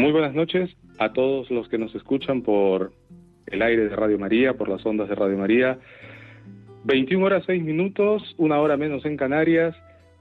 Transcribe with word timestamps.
Muy 0.00 0.12
buenas 0.12 0.34
noches 0.34 0.74
a 0.98 1.12
todos 1.12 1.50
los 1.50 1.68
que 1.68 1.76
nos 1.76 1.94
escuchan 1.94 2.40
por 2.40 2.90
el 3.44 3.60
aire 3.60 3.86
de 3.86 3.94
Radio 3.94 4.18
María, 4.18 4.54
por 4.54 4.70
las 4.70 4.84
ondas 4.86 5.10
de 5.10 5.14
Radio 5.14 5.36
María. 5.36 5.78
21 6.84 7.22
horas 7.22 7.44
6 7.46 7.62
minutos, 7.62 8.34
una 8.38 8.58
hora 8.60 8.78
menos 8.78 9.04
en 9.04 9.18
Canarias, 9.18 9.76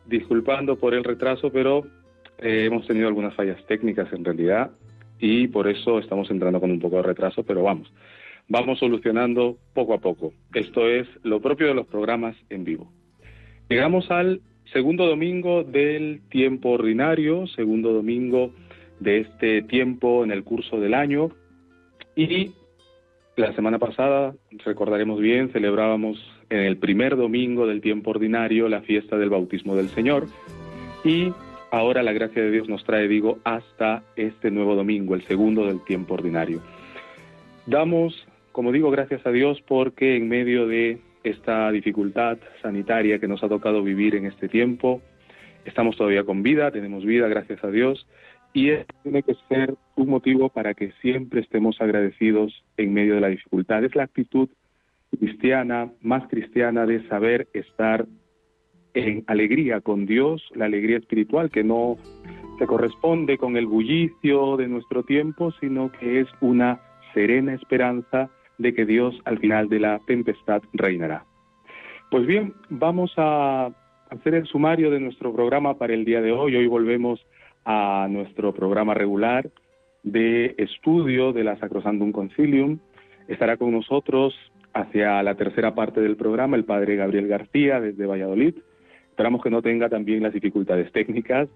disculpando 0.06 0.78
por 0.78 0.94
el 0.94 1.06
retraso, 1.06 1.50
pero 1.50 1.86
eh, 2.40 2.66
hemos 2.66 2.86
tenido 2.88 3.08
algunas 3.08 3.34
fallas 3.36 3.66
técnicas 3.68 4.12
en 4.12 4.26
realidad 4.26 4.72
y 5.18 5.48
por 5.48 5.70
eso 5.70 6.00
estamos 6.00 6.30
entrando 6.30 6.60
con 6.60 6.72
un 6.72 6.82
poco 6.82 6.98
de 6.98 7.04
retraso, 7.04 7.44
pero 7.44 7.64
vamos, 7.64 7.90
vamos 8.50 8.80
solucionando 8.80 9.60
poco 9.74 9.94
a 9.94 10.00
poco. 10.00 10.34
Esto 10.54 10.90
es 10.90 11.08
lo 11.24 11.40
propio 11.40 11.68
de 11.68 11.76
los 11.76 11.88
programas 11.88 12.36
en 12.50 12.66
vivo. 12.66 12.92
Llegamos 13.70 14.12
al 14.12 14.42
segundo 14.74 15.08
domingo 15.08 15.64
del 15.64 16.20
tiempo 16.30 16.72
ordinario, 16.72 17.48
segundo 17.48 17.94
domingo 17.94 18.52
de 19.00 19.20
este 19.20 19.62
tiempo 19.62 20.24
en 20.24 20.32
el 20.32 20.44
curso 20.44 20.80
del 20.80 20.94
año 20.94 21.32
y 22.16 22.52
la 23.36 23.54
semana 23.54 23.80
pasada, 23.80 24.36
recordaremos 24.66 25.20
bien, 25.22 25.50
celebrábamos 25.52 26.18
en 26.50 26.60
el 26.60 26.78
primer 26.78 27.16
domingo 27.16 27.68
del 27.68 27.80
tiempo 27.80 28.12
ordinario 28.12 28.68
la 28.68 28.82
fiesta 28.82 29.18
del 29.18 29.30
bautismo 29.30 29.76
del 29.76 29.88
Señor 29.90 30.28
y 31.06 31.32
ahora 31.72 32.04
la 32.04 32.12
gracia 32.12 32.42
de 32.42 32.52
Dios 32.52 32.68
nos 32.68 32.84
trae, 32.84 33.08
digo, 33.08 33.40
hasta 33.46 34.04
este 34.16 34.52
nuevo 34.52 34.76
domingo, 34.76 35.16
el 35.16 35.24
segundo 35.24 35.66
del 35.66 35.84
tiempo 35.86 36.16
ordinario. 36.16 36.62
Damos, 37.66 38.28
como 38.52 38.72
digo, 38.72 38.92
gracias 38.92 39.26
a 39.26 39.32
Dios 39.32 39.62
porque 39.68 40.18
en 40.18 40.28
medio 40.28 40.68
de 40.68 40.98
esta 41.24 41.72
dificultad 41.72 42.38
sanitaria 42.62 43.20
que 43.20 43.28
nos 43.28 43.44
ha 43.44 43.50
tocado 43.50 43.84
vivir 43.84 44.16
en 44.16 44.26
este 44.26 44.50
tiempo, 44.50 45.02
estamos 45.66 45.96
todavía 45.96 46.24
con 46.24 46.44
vida, 46.44 46.72
tenemos 46.72 47.06
vida, 47.06 47.28
gracias 47.28 47.64
a 47.64 47.72
Dios, 47.72 48.06
y 48.54 48.72
tiene 49.04 49.24
que 49.24 49.36
ser 49.48 49.76
un 49.96 50.10
motivo 50.10 50.50
para 50.50 50.74
que 50.74 50.92
siempre 51.02 51.42
estemos 51.42 51.80
agradecidos 51.82 52.64
en 52.78 52.94
medio 52.94 53.16
de 53.16 53.22
la 53.22 53.28
dificultad. 53.28 53.84
Es 53.84 53.96
la 53.96 54.04
actitud 54.04 54.50
cristiana, 55.18 55.92
más 56.02 56.28
cristiana, 56.28 56.86
de 56.86 57.08
saber 57.08 57.48
estar 57.54 58.06
en 58.94 59.24
alegría 59.28 59.82
con 59.82 60.06
Dios, 60.06 60.44
la 60.56 60.66
alegría 60.66 60.98
espiritual 60.98 61.52
que 61.52 61.64
no 61.64 61.98
se 62.58 62.66
corresponde 62.66 63.38
con 63.38 63.56
el 63.56 63.68
bullicio 63.68 64.58
de 64.58 64.68
nuestro 64.68 65.04
tiempo, 65.04 65.52
sino 65.60 65.92
que 65.92 66.22
es 66.22 66.28
una 66.42 66.82
serena 67.14 67.54
esperanza 67.54 68.30
de 68.58 68.74
que 68.74 68.86
Dios 68.86 69.16
al 69.26 69.40
final 69.40 69.70
de 69.70 69.80
la 69.80 70.00
tempestad 70.06 70.62
reinará. 70.74 71.24
Pues 72.12 72.26
bien, 72.26 72.54
vamos 72.70 73.14
a 73.18 73.70
hacer 74.10 74.34
el 74.34 74.46
sumario 74.48 74.90
de 74.92 75.00
nuestro 75.00 75.34
programa 75.34 75.78
para 75.78 75.94
el 75.94 76.04
día 76.04 76.22
de 76.22 76.32
hoy. 76.32 76.56
Hoy 76.56 76.68
volvemos 76.68 77.20
a 77.22 77.39
nuestro 78.10 78.54
programa 78.54 78.94
regular 78.94 79.50
de 80.04 80.56
estudio 80.58 81.34
de 81.34 81.44
la 81.44 81.58
Sacrosantum 81.58 82.12
Concilium. 82.12 82.80
Estará 83.28 83.58
con 83.58 83.72
nosotros 83.72 84.34
hacia 84.74 85.22
la 85.24 85.36
tercera 85.36 85.76
parte 85.76 86.02
del 86.02 86.16
programa 86.16 86.58
el 86.58 86.66
padre 86.66 86.96
Gabriel 86.96 87.28
García 87.28 87.80
desde 87.80 88.06
Valladolid. 88.06 88.56
Esperamos 89.10 89.44
que 89.44 89.50
no 89.50 89.62
tenga 89.62 89.90
también 89.90 90.24
las 90.24 90.34
dificultades 90.34 90.92
técnicas, 90.92 91.48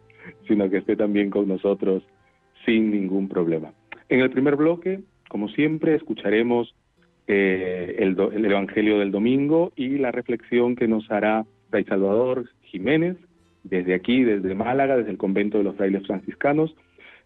sino 0.48 0.70
que 0.70 0.78
esté 0.78 0.96
también 0.96 1.30
con 1.30 1.48
nosotros 1.48 2.04
sin 2.66 2.92
ningún 2.92 3.28
problema. 3.28 3.74
En 4.10 4.20
el 4.20 4.30
primer 4.30 4.56
bloque, 4.56 5.00
como 5.30 5.48
siempre, 5.50 5.96
escucharemos 5.96 6.76
eh, 7.26 7.96
el, 8.00 8.18
el, 8.34 8.46
Evangelio 8.46 9.00
del 9.00 9.12
domingo 9.12 9.72
y 9.76 9.98
la 9.98 10.12
reflexión 10.12 10.76
que 10.76 10.88
nos 10.88 11.10
hará 11.10 11.46
Fray 11.70 11.86
Salvador 11.86 12.50
Jiménez 12.64 13.18
desde 13.64 13.94
aquí, 13.94 14.24
desde 14.24 14.56
Málaga, 14.56 14.98
desde 14.98 15.12
el 15.12 15.18
convento 15.18 15.58
de 15.58 15.64
los 15.64 15.76
frailes 15.76 16.06
franciscanos, 16.06 16.76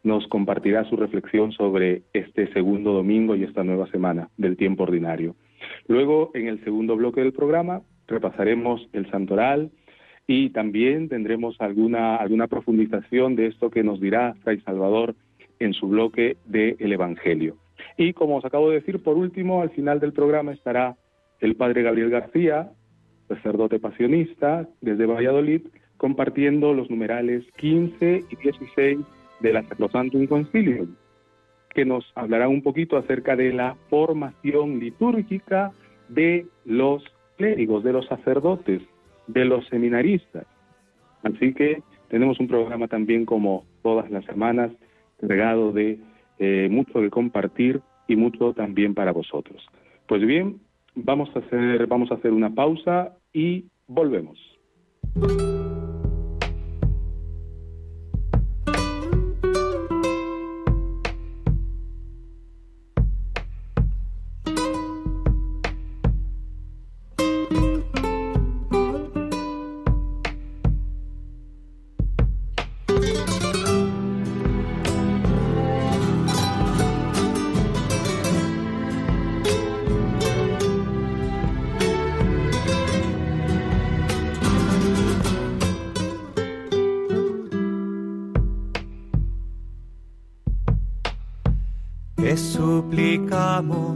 nos 0.04 0.28
compartirá 0.28 0.86
su 0.86 0.96
reflexión 0.96 1.52
sobre 1.52 2.04
este 2.14 2.52
segundo 2.54 2.94
domingo 2.94 3.36
y 3.36 3.44
esta 3.44 3.64
nueva 3.64 3.88
semana 3.88 4.30
del 4.38 4.56
tiempo 4.56 4.84
ordinario. 4.84 5.36
Luego, 5.88 6.32
en 6.34 6.48
el 6.48 6.64
segundo 6.64 6.96
bloque 6.96 7.22
del 7.22 7.34
programa, 7.34 7.82
repasaremos 8.08 8.88
el 8.94 9.10
santoral 9.10 9.72
y 10.28 10.50
también 10.52 11.10
tendremos 11.10 11.56
alguna, 11.60 12.18
alguna 12.18 12.48
profundización 12.48 13.36
de 13.36 13.48
esto 13.48 13.70
que 13.70 13.84
nos 13.84 14.00
dirá 14.00 14.36
Fray 14.44 14.60
Salvador 14.62 15.16
en 15.60 15.74
su 15.74 15.88
bloque 15.88 16.38
del 16.46 16.76
el 16.80 16.94
Evangelio. 16.94 17.58
Y 17.98 18.14
como 18.14 18.38
os 18.38 18.46
acabo 18.46 18.70
de 18.70 18.76
decir, 18.76 19.02
por 19.02 19.18
último, 19.18 19.62
al 19.62 19.72
final 19.72 20.00
del 20.00 20.14
programa 20.14 20.52
estará 20.52 20.96
el 21.40 21.56
padre 21.56 21.84
Gabriel 21.84 22.10
García, 22.10 22.72
sacerdote 23.28 23.80
pasionista 23.80 24.68
desde 24.82 25.06
Valladolid, 25.06 25.62
compartiendo 25.98 26.74
los 26.74 26.90
numerales 26.90 27.46
15 27.58 28.26
y 28.30 28.36
16 28.36 29.00
de 29.40 29.54
la 29.54 29.64
Sacrosantum 29.68 30.28
Concilium, 30.28 30.96
que 31.70 31.86
nos 31.86 32.12
hablará 32.16 32.48
un 32.48 32.62
poquito 32.62 32.98
acerca 32.98 33.36
de 33.36 33.54
la 33.54 33.76
formación 33.90 34.80
litúrgica 34.80 35.72
de 36.10 36.48
los 36.66 37.04
clérigos, 37.38 37.84
de 37.84 37.94
los 37.94 38.06
sacerdotes, 38.08 38.82
de 39.28 39.46
los 39.46 39.68
seminaristas. 39.68 40.46
Así 41.24 41.54
que 41.54 41.82
tenemos 42.10 42.40
un 42.40 42.48
programa 42.48 42.88
también 42.88 43.26
como 43.26 43.66
todas 43.84 44.10
las 44.10 44.26
semanas, 44.26 44.72
regado 45.22 45.72
de 45.72 46.00
eh, 46.40 46.68
mucho 46.70 47.00
de 47.02 47.10
compartir 47.10 47.82
y 48.08 48.16
mucho 48.16 48.54
también 48.54 48.94
para 48.94 49.12
vosotros. 49.12 49.66
Pues 50.08 50.26
bien, 50.26 50.60
vamos 50.96 51.30
a 51.36 51.40
hacer, 51.40 51.88
vamos 51.88 52.12
a 52.12 52.16
hacer 52.16 52.32
una 52.32 52.54
pausa 52.54 53.18
y 53.34 53.66
volvemos. 53.88 54.40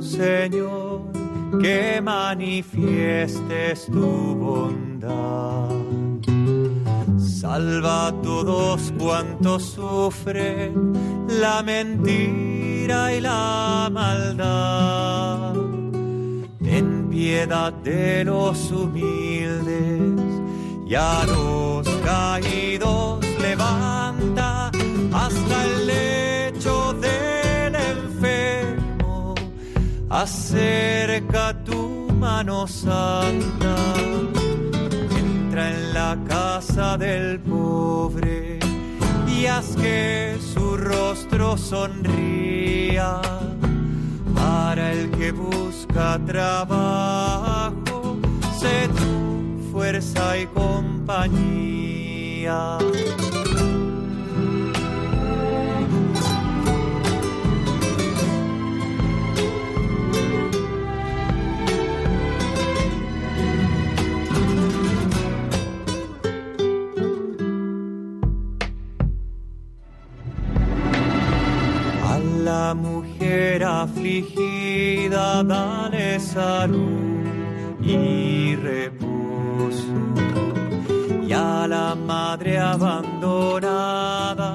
Señor, 0.02 1.02
que 1.62 2.02
manifiestes 2.02 3.86
tu 3.86 4.36
bondad. 4.36 5.70
Salva 7.20 8.08
a 8.08 8.22
todos 8.24 8.92
cuantos 8.98 9.64
sufren 9.64 10.94
la 11.28 11.62
mentira 11.62 13.14
y 13.14 13.22
la 13.22 13.90
maldad. 13.92 15.54
Ten 16.64 17.08
piedad 17.10 17.74
de 17.84 18.24
los 18.26 18.72
humildes 18.72 20.24
y 20.88 20.96
a 20.96 21.24
los 21.28 21.88
caídos 22.04 23.24
levanta 23.40 24.72
hasta 25.14 25.66
el 25.66 25.81
acerca 30.12 31.54
tu 31.64 32.10
mano 32.20 32.68
santa, 32.68 33.76
entra 35.18 35.72
en 35.72 35.94
la 35.94 36.18
casa 36.28 36.98
del 36.98 37.40
pobre 37.40 38.60
y 39.28 39.46
haz 39.46 39.76
que 39.78 40.38
su 40.54 40.76
rostro 40.76 41.56
sonría 41.58 43.22
para 44.36 44.92
el 44.92 45.10
que 45.12 45.32
busca 45.32 46.20
trabajo, 46.26 48.18
sé 48.60 48.90
tu 48.90 49.72
fuerza 49.72 50.38
y 50.38 50.46
compañía. 50.48 51.22
Afligida, 73.84 75.44
dale 75.44 76.20
salud 76.20 77.26
y 77.82 78.56
reposo. 78.56 79.96
Y 81.28 81.34
a 81.34 81.68
la 81.68 81.96
madre 81.96 82.58
abandonada, 82.60 84.50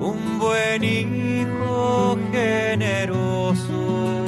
un 0.00 0.38
buen 0.38 0.84
hijo 0.84 2.18
generoso, 2.30 4.24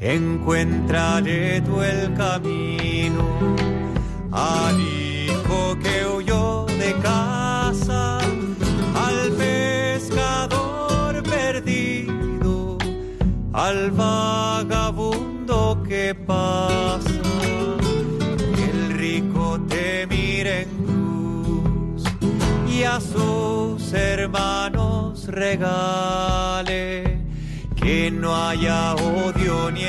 encuéntrale 0.00 1.60
tú 1.62 1.80
el 1.80 2.14
camino 2.14 3.49
al 13.70 13.90
vagabundo 13.92 15.56
que 15.88 16.12
pasa. 16.14 17.22
El 18.68 18.98
rico 18.98 19.60
te 19.68 20.06
mira 20.08 20.62
en 20.62 20.70
cruz 20.86 22.02
y 22.68 22.82
a 22.82 23.00
sus 23.00 23.92
hermanos 23.92 25.26
regale 25.28 27.20
que 27.76 28.10
no 28.10 28.34
haya 28.34 28.94
odio 28.94 29.70
ni 29.70 29.84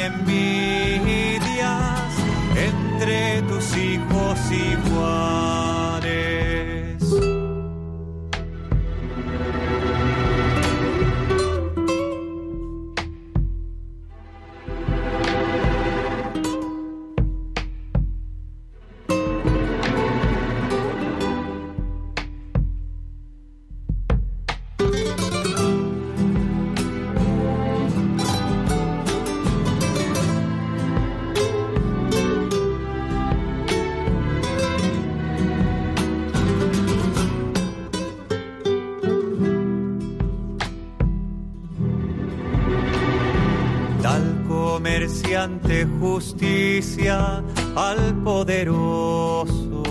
justicia, 45.85 47.43
al 47.75 48.15
poderoso 48.23 49.83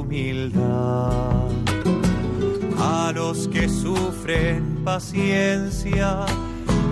humildad, 0.00 1.48
a 2.78 3.12
los 3.14 3.48
que 3.48 3.68
sufren 3.68 4.82
paciencia 4.84 6.26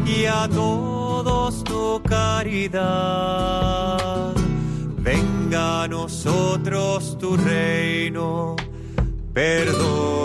y 0.06 0.24
a 0.26 0.48
todos 0.48 1.64
tu 1.64 2.00
caridad. 2.08 2.72
Venga 4.98 5.82
a 5.84 5.88
nosotros 5.88 7.16
tu 7.18 7.36
reino, 7.36 8.56
perdona 9.32 10.19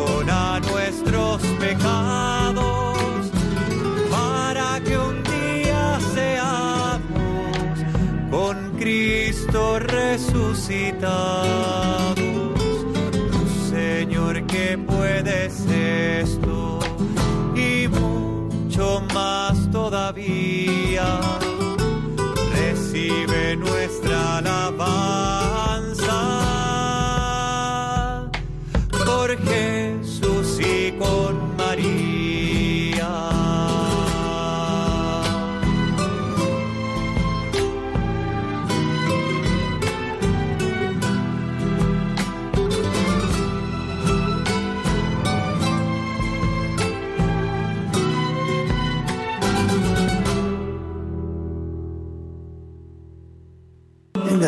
resucitados. 10.15 12.15
Tu 12.15 12.55
Señor 13.69 14.48
que 14.48 14.77
puedes 14.77 15.65
esto 15.67 16.79
y 17.55 17.88
mucho 17.89 19.03
más 19.13 19.69
todavía. 19.72 21.19
Recibe 22.55 23.57
nuestra 23.57 24.38
alabanza 24.38 26.22
por 29.05 29.36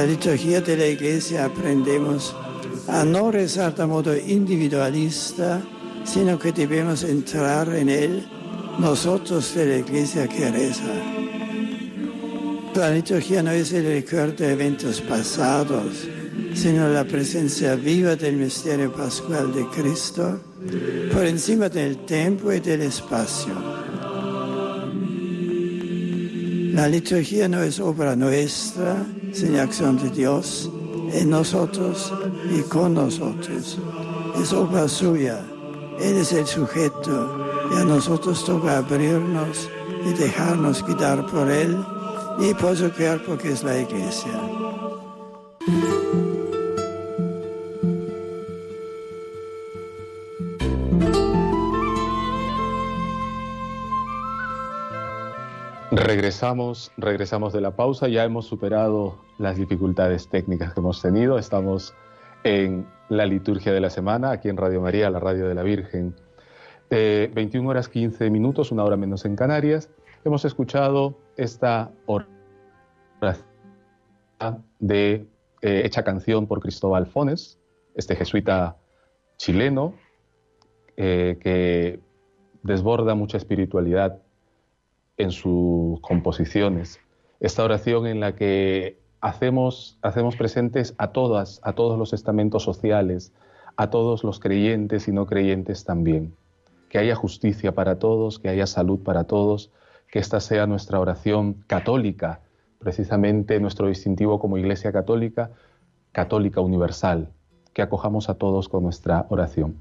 liturgia 0.07 0.61
de 0.61 0.77
la 0.77 0.87
iglesia 0.87 1.45
aprendemos 1.45 2.33
a 2.87 3.03
no 3.03 3.29
rezar 3.29 3.75
de 3.75 3.85
modo 3.85 4.15
individualista, 4.15 5.61
sino 6.05 6.39
que 6.39 6.53
debemos 6.53 7.03
entrar 7.03 7.67
en 7.75 7.89
él 7.89 8.25
nosotros 8.79 9.53
de 9.53 9.65
la 9.65 9.77
iglesia 9.79 10.27
que 10.27 10.49
reza. 10.49 10.93
La 12.73 12.91
liturgia 12.91 13.43
no 13.43 13.51
es 13.51 13.73
el 13.73 13.85
recuerdo 13.85 14.45
de 14.45 14.53
eventos 14.53 15.01
pasados, 15.01 16.07
sino 16.53 16.87
la 16.87 17.03
presencia 17.03 17.75
viva 17.75 18.15
del 18.15 18.37
misterio 18.37 18.93
pascual 18.93 19.53
de 19.53 19.65
Cristo 19.67 20.39
por 21.11 21.25
encima 21.25 21.67
del 21.67 21.97
tiempo 22.05 22.53
y 22.53 22.61
del 22.61 22.83
espacio. 22.83 23.86
La 26.77 26.87
liturgia 26.87 27.49
no 27.49 27.63
es 27.63 27.79
obra 27.79 28.15
nuestra, 28.15 29.03
sino 29.33 29.59
acción 29.59 29.97
de 29.97 30.11
Dios 30.11 30.69
en 31.11 31.31
nosotros 31.31 32.13
y 32.55 32.61
con 32.69 32.93
nosotros. 32.93 33.79
Es 34.39 34.53
obra 34.53 34.87
suya. 34.87 35.43
Él 35.99 36.17
es 36.17 36.33
el 36.33 36.45
sujeto 36.45 37.47
y 37.71 37.77
a 37.81 37.83
nosotros 37.83 38.45
toca 38.45 38.77
abrirnos 38.77 39.67
y 40.05 40.13
dejarnos 40.19 40.85
guiar 40.85 41.25
por 41.25 41.49
Él 41.49 41.83
y 42.37 42.53
por 42.53 42.77
su 42.77 42.91
cuerpo 42.91 43.39
que 43.39 43.53
es 43.53 43.63
la 43.63 43.79
iglesia. 43.79 44.39
Regresamos, 55.91 56.91
regresamos 56.97 57.53
de 57.53 57.61
la 57.61 57.77
pausa, 57.77 58.09
ya 58.09 58.25
hemos 58.25 58.45
superado 58.45 59.15
las 59.37 59.55
dificultades 59.55 60.27
técnicas 60.27 60.73
que 60.73 60.81
hemos 60.81 61.01
tenido, 61.01 61.37
estamos 61.37 61.93
en 62.43 62.85
la 63.07 63.25
liturgia 63.25 63.71
de 63.71 63.79
la 63.79 63.89
semana, 63.89 64.31
aquí 64.31 64.49
en 64.49 64.57
Radio 64.57 64.81
María, 64.81 65.09
la 65.09 65.19
radio 65.19 65.47
de 65.47 65.55
la 65.55 65.63
Virgen. 65.63 66.13
Eh, 66.89 67.31
21 67.33 67.69
horas 67.69 67.87
15 67.87 68.29
minutos, 68.29 68.73
una 68.73 68.83
hora 68.83 68.97
menos 68.97 69.23
en 69.23 69.37
Canarias. 69.37 69.89
Hemos 70.25 70.43
escuchado 70.43 71.17
esta 71.37 71.89
oración 72.05 73.45
de 74.79 75.25
eh, 75.61 75.81
hecha 75.85 76.03
canción 76.03 76.47
por 76.47 76.59
Cristóbal 76.59 77.07
Fones, 77.07 77.59
este 77.95 78.17
jesuita 78.17 78.75
chileno 79.37 79.93
eh, 80.97 81.37
que 81.39 82.01
desborda 82.61 83.15
mucha 83.15 83.37
espiritualidad 83.37 84.21
en 85.17 85.31
sus 85.31 85.99
composiciones. 86.01 86.99
Esta 87.39 87.63
oración 87.63 88.07
en 88.07 88.19
la 88.19 88.35
que 88.35 88.99
hacemos, 89.21 89.97
hacemos 90.01 90.35
presentes 90.35 90.95
a 90.97 91.09
todas, 91.09 91.59
a 91.63 91.73
todos 91.73 91.97
los 91.97 92.13
estamentos 92.13 92.63
sociales, 92.63 93.33
a 93.75 93.89
todos 93.89 94.23
los 94.23 94.39
creyentes 94.39 95.07
y 95.07 95.11
no 95.11 95.25
creyentes 95.25 95.85
también. 95.85 96.35
Que 96.89 96.99
haya 96.99 97.15
justicia 97.15 97.73
para 97.73 97.99
todos, 97.99 98.39
que 98.39 98.49
haya 98.49 98.65
salud 98.65 98.99
para 99.03 99.25
todos, 99.25 99.71
que 100.11 100.19
esta 100.19 100.39
sea 100.39 100.67
nuestra 100.67 100.99
oración 100.99 101.63
católica, 101.67 102.41
precisamente 102.79 103.59
nuestro 103.59 103.87
distintivo 103.87 104.39
como 104.39 104.57
Iglesia 104.57 104.91
Católica, 104.91 105.51
católica 106.11 106.61
universal, 106.61 107.29
que 107.73 107.81
acojamos 107.81 108.29
a 108.29 108.35
todos 108.35 108.69
con 108.69 108.83
nuestra 108.83 109.25
oración. 109.29 109.75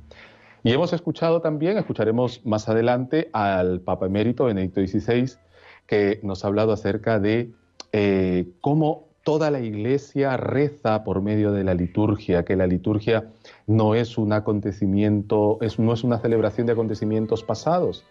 Y 0.67 0.73
hemos 0.73 0.93
escuchado 0.93 1.41
también, 1.41 1.79
escucharemos 1.79 2.45
más 2.45 2.69
adelante 2.69 3.31
al 3.33 3.83
Papa 3.83 4.07
Emérito 4.07 4.47
Benedicto 4.47 4.85
XVI, 4.85 5.39
que 5.87 6.19
nos 6.25 6.45
ha 6.45 6.49
hablado 6.49 6.73
acerca 6.73 7.21
de 7.21 7.53
eh, 7.93 8.49
cómo 8.61 9.07
toda 9.23 9.53
la 9.53 9.61
Iglesia 9.61 10.37
reza 10.37 11.05
por 11.05 11.23
medio 11.23 11.53
de 11.53 11.63
la 11.63 11.75
liturgia, 11.75 12.45
que 12.45 12.57
la 12.57 12.67
liturgia 12.67 13.31
no 13.69 13.95
es 13.95 14.19
un 14.19 14.33
acontecimiento, 14.33 15.61
no 15.79 15.93
es 15.93 16.03
una 16.03 16.19
celebración 16.19 16.67
de 16.67 16.73
acontecimientos 16.73 17.45
pasados. 17.45 18.05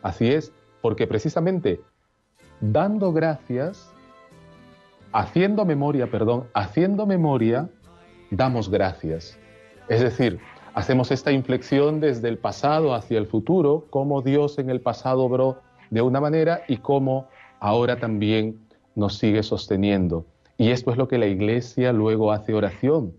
Así 0.00 0.28
es, 0.28 0.52
porque 0.80 1.08
precisamente 1.08 1.80
dando 2.60 3.12
gracias, 3.12 3.92
haciendo 5.10 5.64
memoria, 5.64 6.08
perdón, 6.08 6.44
haciendo 6.54 7.06
memoria, 7.06 7.68
damos 8.30 8.70
gracias. 8.70 9.36
Es 9.88 10.00
decir, 10.00 10.38
hacemos 10.78 11.10
esta 11.10 11.32
inflexión 11.32 11.98
desde 11.98 12.28
el 12.28 12.38
pasado 12.38 12.94
hacia 12.94 13.18
el 13.18 13.26
futuro, 13.26 13.88
cómo 13.90 14.22
Dios 14.22 14.60
en 14.60 14.70
el 14.70 14.80
pasado 14.80 15.24
obró 15.24 15.60
de 15.90 16.02
una 16.02 16.20
manera 16.20 16.62
y 16.68 16.76
cómo 16.76 17.26
ahora 17.58 17.98
también 17.98 18.60
nos 18.94 19.18
sigue 19.18 19.42
sosteniendo. 19.42 20.24
Y 20.56 20.70
esto 20.70 20.92
es 20.92 20.96
lo 20.96 21.08
que 21.08 21.18
la 21.18 21.26
iglesia 21.26 21.92
luego 21.92 22.30
hace 22.30 22.54
oración, 22.54 23.12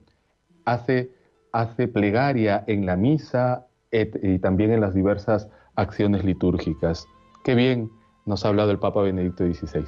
hace, 0.64 1.12
hace 1.52 1.90
plegaria 1.90 2.64
en 2.66 2.86
la 2.86 2.96
misa 2.96 3.68
y 3.92 4.40
también 4.40 4.72
en 4.72 4.80
las 4.80 4.94
diversas 4.94 5.50
acciones 5.76 6.24
litúrgicas. 6.24 7.08
Qué 7.44 7.56
bien 7.56 7.92
nos 8.26 8.46
ha 8.46 8.50
hablado 8.50 8.72
el 8.72 8.80
Papa 8.80 9.02
Benedicto 9.02 9.44
XVI. 9.44 9.84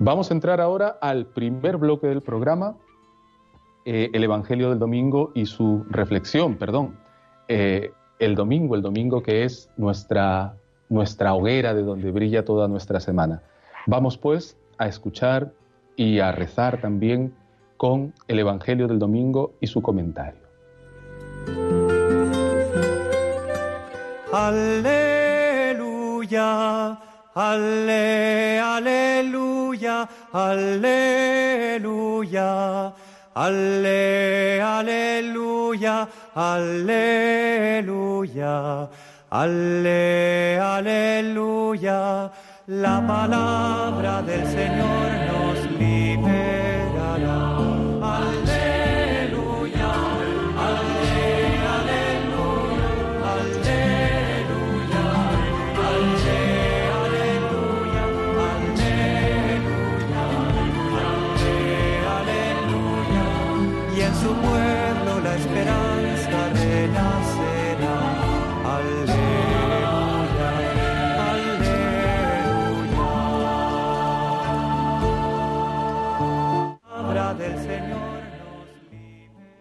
Vamos 0.00 0.32
a 0.32 0.34
entrar 0.34 0.60
ahora 0.60 0.98
al 1.00 1.26
primer 1.26 1.76
bloque 1.76 2.08
del 2.08 2.22
programa, 2.22 2.76
eh, 3.84 4.10
el 4.12 4.24
Evangelio 4.24 4.70
del 4.70 4.78
Domingo 4.78 5.32
y 5.34 5.46
su 5.46 5.84
reflexión, 5.88 6.56
perdón. 6.56 6.96
Eh, 7.48 7.92
el 8.18 8.34
domingo, 8.34 8.74
el 8.74 8.82
domingo 8.82 9.22
que 9.22 9.44
es 9.44 9.70
nuestra, 9.76 10.56
nuestra 10.88 11.34
hoguera 11.34 11.74
de 11.74 11.82
donde 11.82 12.10
brilla 12.10 12.44
toda 12.44 12.68
nuestra 12.68 13.00
semana. 13.00 13.42
Vamos 13.86 14.18
pues 14.18 14.56
a 14.76 14.88
escuchar 14.88 15.52
y 15.96 16.18
a 16.20 16.32
rezar 16.32 16.80
también 16.80 17.32
con 17.76 18.12
el 18.26 18.38
Evangelio 18.40 18.88
del 18.88 18.98
domingo 18.98 19.54
y 19.60 19.66
su 19.68 19.80
comentario. 19.82 20.40
Aleluya, 24.32 25.78
ale, 27.34 28.60
aleluya, 28.60 30.08
aleluya, 30.32 30.92
ale, 33.34 34.60
aleluya, 34.62 36.08
aleluya, 36.34 37.76
ale, 39.30 40.58
aleluya. 40.60 42.30
La 42.66 43.00
palabra 43.06 44.20
del 44.22 44.46
Señor 44.46 45.17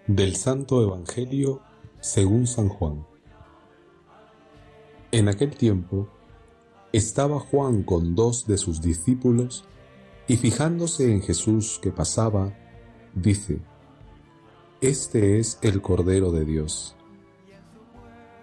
Del 0.07 0.37
Santo 0.37 0.81
Evangelio 0.81 1.59
según 1.99 2.47
San 2.47 2.69
Juan. 2.69 3.05
En 5.11 5.27
aquel 5.27 5.57
tiempo 5.57 6.07
estaba 6.93 7.41
Juan 7.41 7.83
con 7.83 8.15
dos 8.15 8.47
de 8.47 8.57
sus 8.57 8.81
discípulos 8.81 9.65
y 10.29 10.37
fijándose 10.37 11.11
en 11.11 11.21
Jesús 11.21 11.77
que 11.83 11.91
pasaba, 11.91 12.53
dice, 13.15 13.59
Este 14.79 15.39
es 15.39 15.59
el 15.61 15.81
Cordero 15.81 16.31
de 16.31 16.45
Dios. 16.45 16.95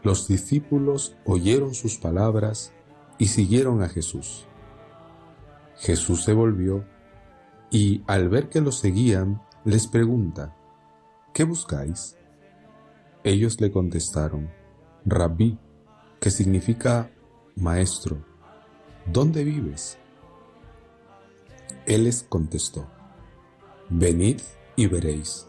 Los 0.03 0.29
discípulos 0.29 1.17
oyeron 1.25 1.73
sus 1.73 1.97
palabras 1.97 2.75
y 3.17 3.29
siguieron 3.29 3.83
a 3.83 3.89
Jesús. 3.89 4.45
Jesús 5.79 6.25
se 6.25 6.35
volvió 6.35 6.85
y 7.71 8.03
al 8.07 8.29
ver 8.29 8.51
que 8.51 8.61
los 8.61 8.81
seguían, 8.81 9.41
les 9.65 9.87
pregunta, 9.87 10.55
¿qué 11.35 11.43
buscáis? 11.43 12.17
Ellos 13.25 13.61
le 13.61 13.73
contestaron, 13.73 14.51
Rabí, 15.05 15.59
que 16.21 16.31
significa 16.31 17.11
maestro, 17.57 18.25
¿dónde 19.13 19.43
vives? 19.43 19.99
Él 21.87 22.05
les 22.05 22.23
contestó, 22.23 22.87
venid 23.91 24.41
y 24.77 24.87
veréis. 24.87 25.47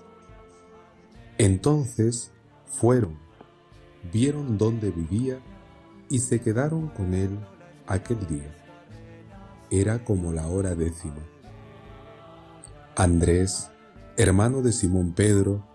Entonces 1.38 2.32
fueron, 2.66 3.20
vieron 4.12 4.58
dónde 4.58 4.90
vivía 4.90 5.40
y 6.10 6.20
se 6.20 6.42
quedaron 6.42 6.88
con 6.90 7.14
él 7.14 7.38
aquel 7.86 8.26
día. 8.26 8.56
Era 9.70 10.04
como 10.04 10.32
la 10.32 10.48
hora 10.48 10.74
décima. 10.74 11.24
Andrés, 12.96 13.70
hermano 14.18 14.62
de 14.62 14.72
Simón 14.72 15.14
Pedro, 15.14 15.75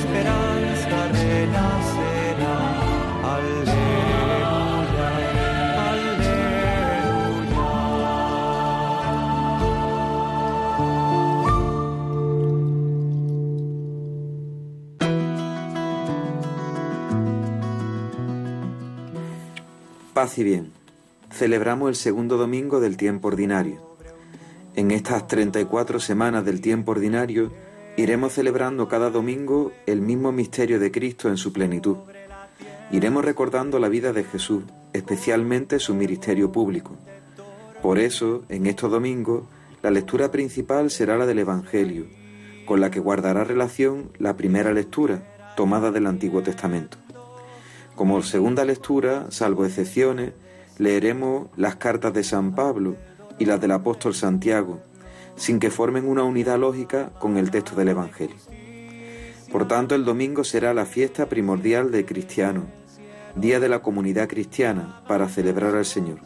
Esperanza. 0.00 0.40
Paz 20.20 20.36
y 20.36 20.44
bien. 20.44 20.70
Celebramos 21.32 21.88
el 21.88 21.94
segundo 21.94 22.36
domingo 22.36 22.78
del 22.78 22.98
tiempo 22.98 23.28
ordinario. 23.28 23.80
En 24.74 24.90
estas 24.90 25.26
34 25.28 25.98
semanas 25.98 26.44
del 26.44 26.60
tiempo 26.60 26.92
ordinario 26.92 27.50
iremos 28.00 28.32
celebrando 28.32 28.88
cada 28.88 29.10
domingo 29.10 29.72
el 29.84 30.00
mismo 30.00 30.32
misterio 30.32 30.80
de 30.80 30.90
Cristo 30.90 31.28
en 31.28 31.36
su 31.36 31.52
plenitud. 31.52 31.98
Iremos 32.90 33.22
recordando 33.22 33.78
la 33.78 33.90
vida 33.90 34.14
de 34.14 34.24
Jesús, 34.24 34.64
especialmente 34.94 35.78
su 35.78 35.94
ministerio 35.94 36.50
público. 36.50 36.96
Por 37.82 37.98
eso, 37.98 38.42
en 38.48 38.66
estos 38.66 38.90
domingos, 38.90 39.44
la 39.82 39.90
lectura 39.90 40.30
principal 40.30 40.90
será 40.90 41.18
la 41.18 41.26
del 41.26 41.40
Evangelio, 41.40 42.06
con 42.64 42.80
la 42.80 42.90
que 42.90 43.00
guardará 43.00 43.44
relación 43.44 44.10
la 44.18 44.34
primera 44.34 44.72
lectura, 44.72 45.22
tomada 45.54 45.90
del 45.90 46.06
Antiguo 46.06 46.42
Testamento. 46.42 46.96
Como 47.96 48.22
segunda 48.22 48.64
lectura, 48.64 49.26
salvo 49.28 49.66
excepciones, 49.66 50.32
leeremos 50.78 51.48
las 51.54 51.76
cartas 51.76 52.14
de 52.14 52.24
San 52.24 52.54
Pablo 52.54 52.96
y 53.38 53.44
las 53.44 53.60
del 53.60 53.72
apóstol 53.72 54.14
Santiago, 54.14 54.80
sin 55.40 55.58
que 55.58 55.70
formen 55.70 56.06
una 56.06 56.22
unidad 56.22 56.58
lógica 56.58 57.12
con 57.18 57.38
el 57.38 57.50
texto 57.50 57.74
del 57.74 57.88
Evangelio. 57.88 58.36
Por 59.50 59.66
tanto, 59.66 59.94
el 59.94 60.04
domingo 60.04 60.44
será 60.44 60.74
la 60.74 60.84
fiesta 60.84 61.30
primordial 61.30 61.90
de 61.90 62.04
cristianos, 62.04 62.64
día 63.36 63.58
de 63.58 63.70
la 63.70 63.78
comunidad 63.78 64.28
cristiana 64.28 65.02
para 65.08 65.30
celebrar 65.30 65.74
al 65.76 65.86
Señor. 65.86 66.18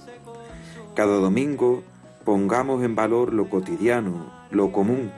Cada 0.96 1.14
domingo 1.14 1.84
pongamos 2.24 2.82
en 2.82 2.96
valor 2.96 3.32
lo 3.32 3.48
cotidiano, 3.48 4.32
lo 4.50 4.72
común, 4.72 5.12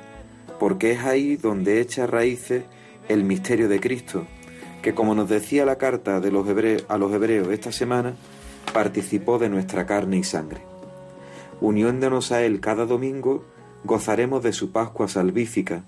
porque 0.61 0.93
es 0.93 1.01
ahí 1.01 1.37
donde 1.37 1.81
echa 1.81 2.07
raíces 2.07 2.65
el 3.09 3.25
misterio 3.25 3.67
de 3.71 3.81
Cristo, 3.81 4.27
que 4.83 4.95
como 4.95 5.15
nos 5.15 5.31
decía 5.31 5.65
la 5.65 5.77
carta 5.77 6.21
de 6.21 6.31
los 6.31 6.47
hebreos, 6.47 6.85
a 6.91 6.99
los 6.99 7.15
hebreos 7.15 7.49
esta 7.49 7.73
semana, 7.73 8.15
participó 8.75 9.39
de 9.39 9.49
nuestra 9.49 9.87
carne 9.87 10.19
y 10.19 10.23
sangre. 10.23 10.61
Uniéndonos 11.63 12.31
a 12.31 12.43
Él 12.45 12.61
cada 12.61 12.85
domingo, 12.85 13.56
gozaremos 13.87 14.43
de 14.43 14.53
su 14.53 14.73
Pascua 14.73 15.09
salvífica 15.09 15.85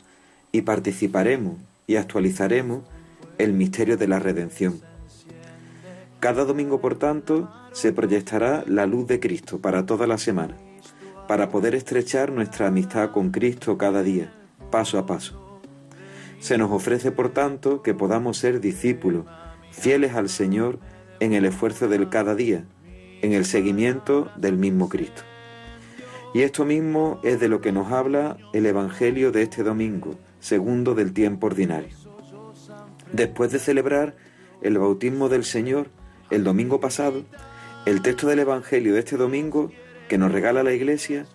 y 0.52 0.62
participaremos 0.62 1.56
y 1.86 1.96
actualizaremos 1.96 2.82
el 3.38 3.52
misterio 3.52 3.96
de 3.96 4.08
la 4.08 4.18
redención. 4.18 4.80
Cada 6.20 6.44
domingo, 6.44 6.80
por 6.80 6.98
tanto, 6.98 7.50
se 7.72 7.92
proyectará 7.92 8.64
la 8.66 8.86
luz 8.86 9.06
de 9.06 9.20
Cristo 9.20 9.58
para 9.58 9.86
toda 9.86 10.06
la 10.06 10.18
semana, 10.18 10.56
para 11.28 11.48
poder 11.48 11.74
estrechar 11.74 12.32
nuestra 12.32 12.68
amistad 12.68 13.10
con 13.12 13.30
Cristo 13.30 13.78
cada 13.78 14.02
día, 14.02 14.32
paso 14.70 14.98
a 14.98 15.06
paso. 15.06 15.60
Se 16.40 16.58
nos 16.58 16.70
ofrece, 16.70 17.12
por 17.12 17.30
tanto, 17.30 17.82
que 17.82 17.94
podamos 17.94 18.38
ser 18.38 18.60
discípulos, 18.60 19.26
fieles 19.70 20.14
al 20.14 20.28
Señor 20.28 20.78
en 21.20 21.34
el 21.34 21.44
esfuerzo 21.44 21.88
del 21.88 22.08
cada 22.08 22.34
día, 22.34 22.64
en 23.22 23.32
el 23.32 23.44
seguimiento 23.44 24.30
del 24.36 24.56
mismo 24.56 24.88
Cristo. 24.88 25.22
Y 26.38 26.42
esto 26.42 26.64
mismo 26.64 27.18
es 27.24 27.40
de 27.40 27.48
lo 27.48 27.60
que 27.60 27.72
nos 27.72 27.90
habla 27.90 28.36
el 28.52 28.64
Evangelio 28.64 29.32
de 29.32 29.42
este 29.42 29.64
domingo, 29.64 30.14
segundo 30.38 30.94
del 30.94 31.12
tiempo 31.12 31.48
ordinario. 31.48 31.88
Después 33.12 33.50
de 33.50 33.58
celebrar 33.58 34.14
el 34.62 34.78
bautismo 34.78 35.28
del 35.28 35.42
Señor 35.44 35.88
el 36.30 36.44
domingo 36.44 36.78
pasado, 36.78 37.24
el 37.86 38.02
texto 38.02 38.28
del 38.28 38.38
Evangelio 38.38 38.94
de 38.94 39.00
este 39.00 39.16
domingo 39.16 39.72
que 40.08 40.16
nos 40.16 40.30
regala 40.30 40.62
la 40.62 40.72
Iglesia 40.72 41.26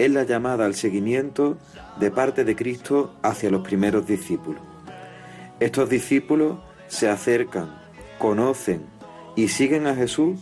es 0.00 0.10
la 0.10 0.24
llamada 0.24 0.66
al 0.66 0.74
seguimiento 0.74 1.56
de 2.00 2.10
parte 2.10 2.42
de 2.42 2.56
Cristo 2.56 3.14
hacia 3.22 3.50
los 3.50 3.62
primeros 3.62 4.08
discípulos. 4.08 4.60
Estos 5.60 5.88
discípulos 5.88 6.58
se 6.88 7.08
acercan, 7.08 7.80
conocen 8.18 8.82
y 9.36 9.46
siguen 9.46 9.86
a 9.86 9.94
Jesús 9.94 10.40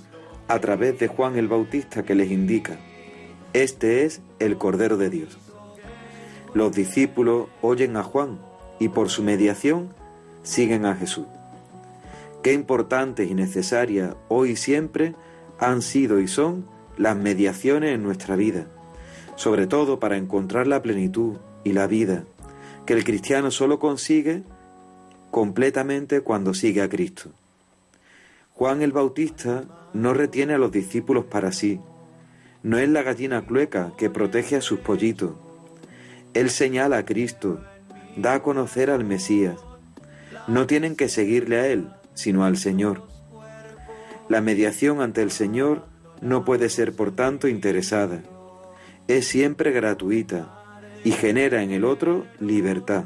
a 0.49 0.59
través 0.59 0.99
de 0.99 1.07
Juan 1.09 1.37
el 1.37 1.49
Bautista 1.49 2.03
que 2.03 2.15
les 2.15 2.31
indica, 2.31 2.79
este 3.63 4.05
es 4.05 4.21
el 4.39 4.59
Cordero 4.59 4.99
de 4.99 5.09
Dios. 5.09 5.39
Los 6.53 6.73
discípulos 6.73 7.49
oyen 7.63 7.97
a 7.97 8.03
Juan 8.03 8.39
y 8.79 8.89
por 8.89 9.09
su 9.09 9.23
mediación 9.23 9.95
siguen 10.43 10.85
a 10.85 10.95
Jesús. 10.95 11.27
Qué 12.43 12.53
importantes 12.53 13.31
y 13.31 13.35
necesarias 13.35 14.15
hoy 14.29 14.51
y 14.51 14.57
siempre 14.57 15.15
han 15.59 15.81
sido 15.81 16.21
y 16.21 16.29
son 16.29 16.67
las 16.99 17.17
mediaciones 17.17 17.95
en 17.95 18.03
nuestra 18.03 18.37
vida, 18.37 18.67
sobre 19.37 19.67
todo 19.67 19.99
para 19.99 20.19
encontrar 20.19 20.67
la 20.67 20.83
plenitud 20.83 21.37
y 21.65 21.73
la 21.73 21.87
vida 21.87 22.25
que 22.85 22.93
el 22.93 23.05
cristiano 23.05 23.51
solo 23.51 23.79
consigue 23.79 24.43
completamente 25.31 26.21
cuando 26.21 26.53
sigue 26.53 26.83
a 26.83 26.89
Cristo. 26.91 27.31
Juan 28.53 28.83
el 28.83 28.93
Bautista 28.93 29.65
no 29.95 30.13
retiene 30.15 30.55
a 30.55 30.59
los 30.59 30.73
discípulos 30.73 31.25
para 31.25 31.53
sí, 31.53 31.81
no 32.67 32.79
es 32.79 32.89
la 32.89 33.05
gallina 33.05 33.47
clueca 33.47 33.93
que 33.97 34.11
protege 34.11 34.57
a 34.57 34.61
sus 34.61 34.81
pollitos. 34.81 35.35
Él 36.35 36.51
señala 36.51 36.99
a 36.99 37.05
Cristo, 37.05 37.61
da 38.17 38.35
a 38.35 38.43
conocer 38.43 38.91
al 38.91 39.05
Mesías. 39.05 39.55
No 40.49 40.67
tienen 40.67 40.97
que 40.97 41.09
seguirle 41.09 41.61
a 41.61 41.69
Él, 41.69 41.91
sino 42.15 42.45
al 42.45 42.57
Señor. 42.57 43.05
La 44.29 44.41
mediación 44.41 45.01
ante 45.01 45.23
el 45.23 45.31
Señor 45.31 45.87
no 46.21 46.45
puede 46.45 46.69
ser, 46.69 46.93
por 46.93 47.15
tanto, 47.15 47.47
interesada. 47.47 48.25
Es 49.07 49.29
siempre 49.29 49.71
gratuita 49.71 50.53
y 51.05 51.13
genera 51.13 51.63
en 51.63 51.71
el 51.71 51.85
otro 51.85 52.27
libertad. 52.41 53.05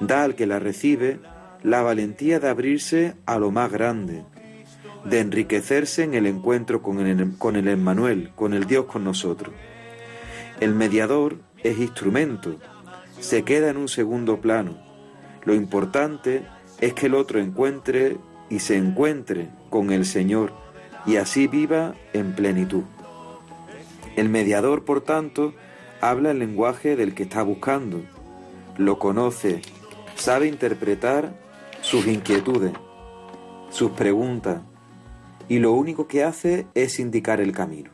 Da 0.00 0.22
al 0.22 0.34
que 0.34 0.46
la 0.46 0.58
recibe 0.58 1.18
la 1.62 1.80
valentía 1.80 2.40
de 2.40 2.50
abrirse 2.50 3.14
a 3.24 3.38
lo 3.38 3.50
más 3.50 3.72
grande, 3.72 4.22
de 5.04 5.20
enriquecerse 5.20 6.02
en 6.02 6.14
el 6.14 6.26
encuentro 6.26 6.82
con 6.82 7.06
el, 7.06 7.36
con 7.38 7.56
el 7.56 7.68
Emmanuel, 7.68 8.32
con 8.34 8.54
el 8.54 8.66
Dios 8.66 8.86
con 8.86 9.04
nosotros. 9.04 9.54
El 10.60 10.74
mediador 10.74 11.38
es 11.62 11.78
instrumento, 11.78 12.56
se 13.20 13.42
queda 13.42 13.70
en 13.70 13.76
un 13.76 13.88
segundo 13.88 14.40
plano. 14.40 14.78
Lo 15.44 15.54
importante 15.54 16.46
es 16.80 16.94
que 16.94 17.06
el 17.06 17.14
otro 17.14 17.38
encuentre 17.38 18.16
y 18.48 18.60
se 18.60 18.76
encuentre 18.76 19.48
con 19.70 19.90
el 19.90 20.06
Señor 20.06 20.52
y 21.06 21.16
así 21.16 21.46
viva 21.46 21.94
en 22.12 22.34
plenitud. 22.34 22.84
El 24.16 24.28
mediador, 24.28 24.84
por 24.84 25.00
tanto, 25.00 25.54
habla 26.00 26.30
el 26.30 26.38
lenguaje 26.38 26.96
del 26.96 27.14
que 27.14 27.24
está 27.24 27.42
buscando, 27.42 28.02
lo 28.76 28.98
conoce, 28.98 29.60
sabe 30.14 30.46
interpretar 30.46 31.34
sus 31.80 32.06
inquietudes, 32.06 32.72
sus 33.70 33.90
preguntas, 33.92 34.60
y 35.48 35.58
lo 35.58 35.72
único 35.72 36.06
que 36.06 36.24
hace 36.24 36.66
es 36.74 36.98
indicar 36.98 37.40
el 37.40 37.52
camino. 37.52 37.90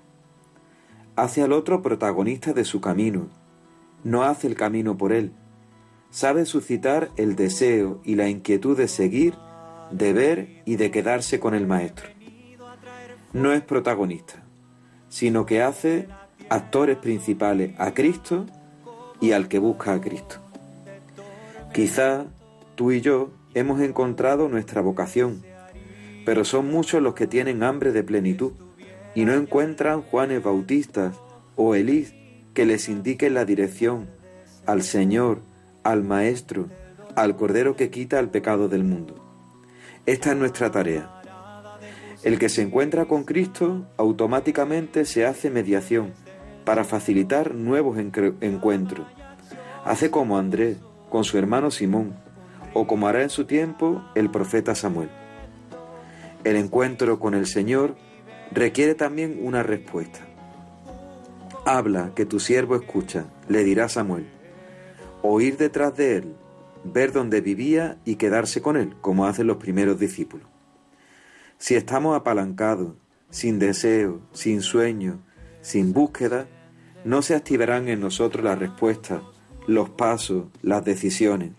Hace 1.17 1.43
al 1.43 1.53
otro 1.53 1.83
protagonista 1.83 2.53
de 2.53 2.65
su 2.65 2.81
camino, 2.81 3.29
no 4.05 4.23
hace 4.23 4.47
el 4.47 4.55
camino 4.55 4.97
por 4.97 5.13
él. 5.13 5.33
Sabe 6.11 6.45
suscitar 6.47 7.11
el 7.17 7.37
deseo 7.37 8.01
y 8.05 8.15
la 8.15 8.29
inquietud 8.29 8.77
de 8.77 8.89
seguir, 8.89 9.35
de 9.91 10.13
ver 10.13 10.63
y 10.65 10.77
de 10.77 10.91
quedarse 10.91 11.39
con 11.39 11.55
el 11.55 11.67
Maestro. 11.67 12.09
No 13.33 13.53
es 13.53 13.63
protagonista, 13.63 14.43
sino 15.09 15.47
que 15.47 15.63
hace 15.63 16.09
actores 16.49 16.97
principales 16.97 17.79
a 17.79 17.93
Cristo 17.95 18.47
y 19.21 19.33
al 19.33 19.49
que 19.49 19.59
busca 19.59 19.93
a 19.93 20.01
Cristo. 20.01 20.37
Quizá 21.73 22.27
tú 22.75 22.91
y 22.91 23.01
yo 23.01 23.31
hemos 23.55 23.81
encontrado 23.81 24.49
nuestra 24.49 24.81
vocación, 24.81 25.43
pero 26.25 26.45
son 26.45 26.67
muchos 26.71 27.03
los 27.03 27.15
que 27.15 27.27
tienen 27.27 27.63
hambre 27.63 27.93
de 27.93 28.03
plenitud 28.03 28.53
y 29.15 29.25
no 29.25 29.35
encuentran 29.35 30.03
Juanes 30.03 30.43
Bautistas 30.43 31.17
o 31.57 31.75
Elís 31.75 32.15
que 32.55 32.67
les 32.67 32.89
indiquen 32.89 33.35
la 33.35 33.45
dirección 33.45 34.09
al 34.67 34.83
Señor, 34.83 35.41
al 35.83 36.03
Maestro, 36.03 36.69
al 37.17 37.37
Cordero 37.37 37.77
que 37.77 37.91
quita 37.91 38.19
el 38.19 38.29
pecado 38.29 38.69
del 38.69 38.85
mundo. 38.85 39.17
Esta 40.07 40.31
es 40.31 40.37
nuestra 40.37 40.71
tarea. 40.71 41.11
El 42.23 42.39
que 42.39 42.49
se 42.49 42.63
encuentra 42.63 43.07
con 43.07 43.25
Cristo 43.25 43.87
automáticamente 43.97 45.05
se 45.05 45.25
hace 45.27 45.51
mediación 45.51 46.13
para 46.65 46.85
facilitar 46.85 47.55
nuevos 47.55 47.99
encuentros. 47.99 49.07
Hace 49.85 50.11
como 50.11 50.39
Andrés 50.39 50.77
con 51.09 51.25
su 51.25 51.39
hermano 51.39 51.71
Simón, 51.71 52.15
o 52.75 52.87
como 52.87 53.09
hará 53.09 53.23
en 53.23 53.31
su 53.31 53.45
tiempo 53.47 54.03
el 54.15 54.31
profeta 54.31 54.75
Samuel. 54.75 55.11
El 56.45 56.57
encuentro 56.57 57.19
con 57.19 57.35
el 57.35 57.47
Señor 57.47 57.97
requiere 58.51 58.95
también 58.95 59.39
una 59.43 59.63
respuesta. 59.63 60.21
Habla, 61.67 62.13
que 62.15 62.25
tu 62.25 62.41
siervo 62.41 62.77
escucha, 62.77 63.27
le 63.49 63.63
dirá 63.63 63.89
Samuel. 63.89 64.27
Oír 65.23 65.59
detrás 65.59 65.95
de 65.97 66.17
él, 66.17 66.35
ver 66.85 67.13
dónde 67.13 67.43
vivía 67.43 67.99
y 68.07 68.17
quedarse 68.17 68.63
con 68.63 68.77
él, 68.77 68.95
como 69.03 69.27
hacen 69.27 69.47
los 69.47 69.59
primeros 69.59 70.01
discípulos. 70.01 70.47
Si 71.59 71.75
estamos 71.75 72.17
apalancados, 72.17 72.95
sin 73.29 73.59
deseo, 73.59 74.23
sin 74.33 74.63
sueño, 74.63 75.21
sin 75.61 75.93
búsqueda, 75.93 76.49
no 77.05 77.21
se 77.21 77.35
activarán 77.35 77.89
en 77.89 78.01
nosotros 78.01 78.43
las 78.43 78.59
respuestas, 78.59 79.21
los 79.67 79.91
pasos, 79.91 80.47
las 80.63 80.85
decisiones. 80.85 81.53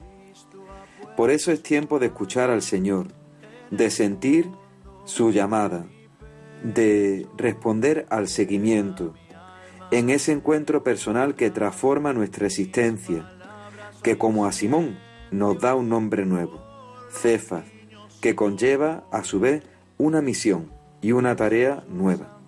Por 1.15 1.29
eso 1.29 1.51
es 1.51 1.61
tiempo 1.61 1.99
de 1.99 2.07
escuchar 2.07 2.49
al 2.49 2.63
Señor, 2.63 3.07
de 3.69 3.91
sentir 3.91 4.49
su 5.11 5.31
llamada, 5.31 5.85
de 6.63 7.27
responder 7.35 8.05
al 8.09 8.29
seguimiento, 8.29 9.13
en 9.91 10.09
ese 10.09 10.31
encuentro 10.31 10.83
personal 10.83 11.35
que 11.35 11.49
transforma 11.49 12.13
nuestra 12.13 12.47
existencia, 12.47 13.29
que 14.03 14.17
como 14.17 14.45
a 14.45 14.53
Simón 14.53 14.97
nos 15.29 15.59
da 15.59 15.75
un 15.75 15.89
nombre 15.89 16.25
nuevo, 16.25 16.63
Cefas, 17.11 17.65
que 18.21 18.35
conlleva 18.35 19.03
a 19.11 19.25
su 19.25 19.41
vez 19.41 19.63
una 19.97 20.21
misión 20.21 20.71
y 21.01 21.11
una 21.11 21.35
tarea 21.35 21.83
nueva. 21.89 22.39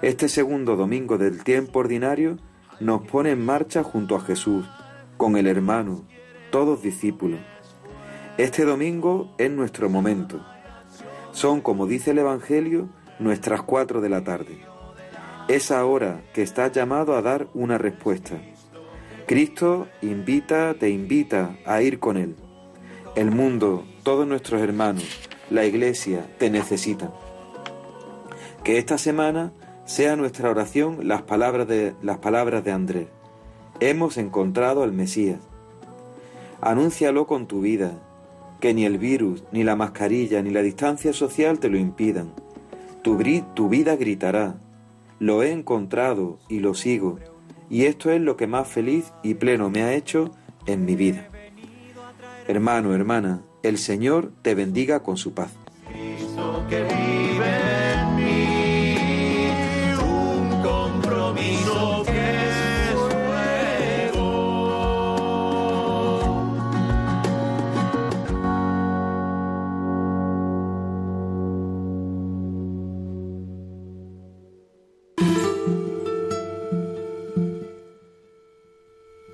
Este 0.00 0.28
segundo 0.28 0.76
domingo 0.76 1.18
del 1.18 1.42
tiempo 1.42 1.80
ordinario 1.80 2.38
nos 2.78 3.02
pone 3.08 3.32
en 3.32 3.44
marcha 3.44 3.82
junto 3.82 4.14
a 4.14 4.20
Jesús, 4.20 4.64
con 5.16 5.36
el 5.36 5.48
hermano, 5.48 6.04
todos 6.52 6.80
discípulos, 6.80 7.40
este 8.36 8.64
domingo 8.64 9.34
es 9.36 9.50
nuestro 9.50 9.90
momento. 9.90 10.40
Son, 11.38 11.60
como 11.60 11.86
dice 11.86 12.10
el 12.10 12.18
Evangelio, 12.18 12.88
nuestras 13.20 13.62
cuatro 13.62 14.00
de 14.00 14.08
la 14.08 14.24
tarde. 14.24 14.58
Es 15.46 15.70
ahora 15.70 16.20
que 16.34 16.42
estás 16.42 16.72
llamado 16.72 17.16
a 17.16 17.22
dar 17.22 17.46
una 17.54 17.78
respuesta. 17.78 18.42
Cristo 19.24 19.86
invita, 20.02 20.74
te 20.74 20.90
invita 20.90 21.56
a 21.64 21.80
ir 21.80 22.00
con 22.00 22.16
Él. 22.16 22.34
El 23.14 23.30
mundo, 23.30 23.84
todos 24.02 24.26
nuestros 24.26 24.60
hermanos, 24.60 25.04
la 25.48 25.64
Iglesia, 25.64 26.26
te 26.38 26.50
necesitan. 26.50 27.12
Que 28.64 28.78
esta 28.78 28.98
semana 28.98 29.52
sea 29.84 30.16
nuestra 30.16 30.50
oración 30.50 31.06
las 31.06 31.22
palabras 31.22 31.68
de, 31.68 31.94
las 32.02 32.18
palabras 32.18 32.64
de 32.64 32.72
Andrés. 32.72 33.06
Hemos 33.78 34.16
encontrado 34.16 34.82
al 34.82 34.92
Mesías. 34.92 35.38
Anúncialo 36.60 37.28
con 37.28 37.46
tu 37.46 37.60
vida, 37.60 37.92
que 38.60 38.74
ni 38.74 38.84
el 38.84 38.98
virus, 38.98 39.44
ni 39.52 39.64
la 39.64 39.76
mascarilla, 39.76 40.42
ni 40.42 40.50
la 40.50 40.62
distancia 40.62 41.12
social 41.12 41.58
te 41.58 41.68
lo 41.68 41.78
impidan. 41.78 42.32
Tu, 43.02 43.16
vida 43.68 43.96
gritará, 43.96 44.58
lo 45.18 45.42
he 45.42 45.52
encontrado 45.52 46.38
y 46.48 46.60
lo 46.60 46.74
sigo, 46.74 47.18
y 47.70 47.84
esto 47.84 48.10
es 48.10 48.20
lo 48.20 48.36
que 48.36 48.46
más 48.46 48.68
feliz 48.68 49.12
y 49.22 49.34
pleno 49.34 49.70
me 49.70 49.82
ha 49.82 49.94
hecho 49.94 50.32
en 50.66 50.84
mi 50.84 50.94
vida. 50.94 51.28
Hermano, 52.46 52.94
hermana, 52.94 53.42
el 53.62 53.78
Señor 53.78 54.32
te 54.42 54.54
bendiga 54.54 55.02
con 55.02 55.16
su 55.16 55.32
paz. 55.32 55.52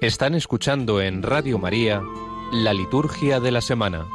Están 0.05 0.35
escuchando 0.35 1.01
en 1.01 1.23
Radio 1.23 1.59
María 1.59 2.03
la 2.53 2.75
Liturgia 2.75 3.41
de 3.41 3.51
la 3.51 3.63
Semana 3.63 4.07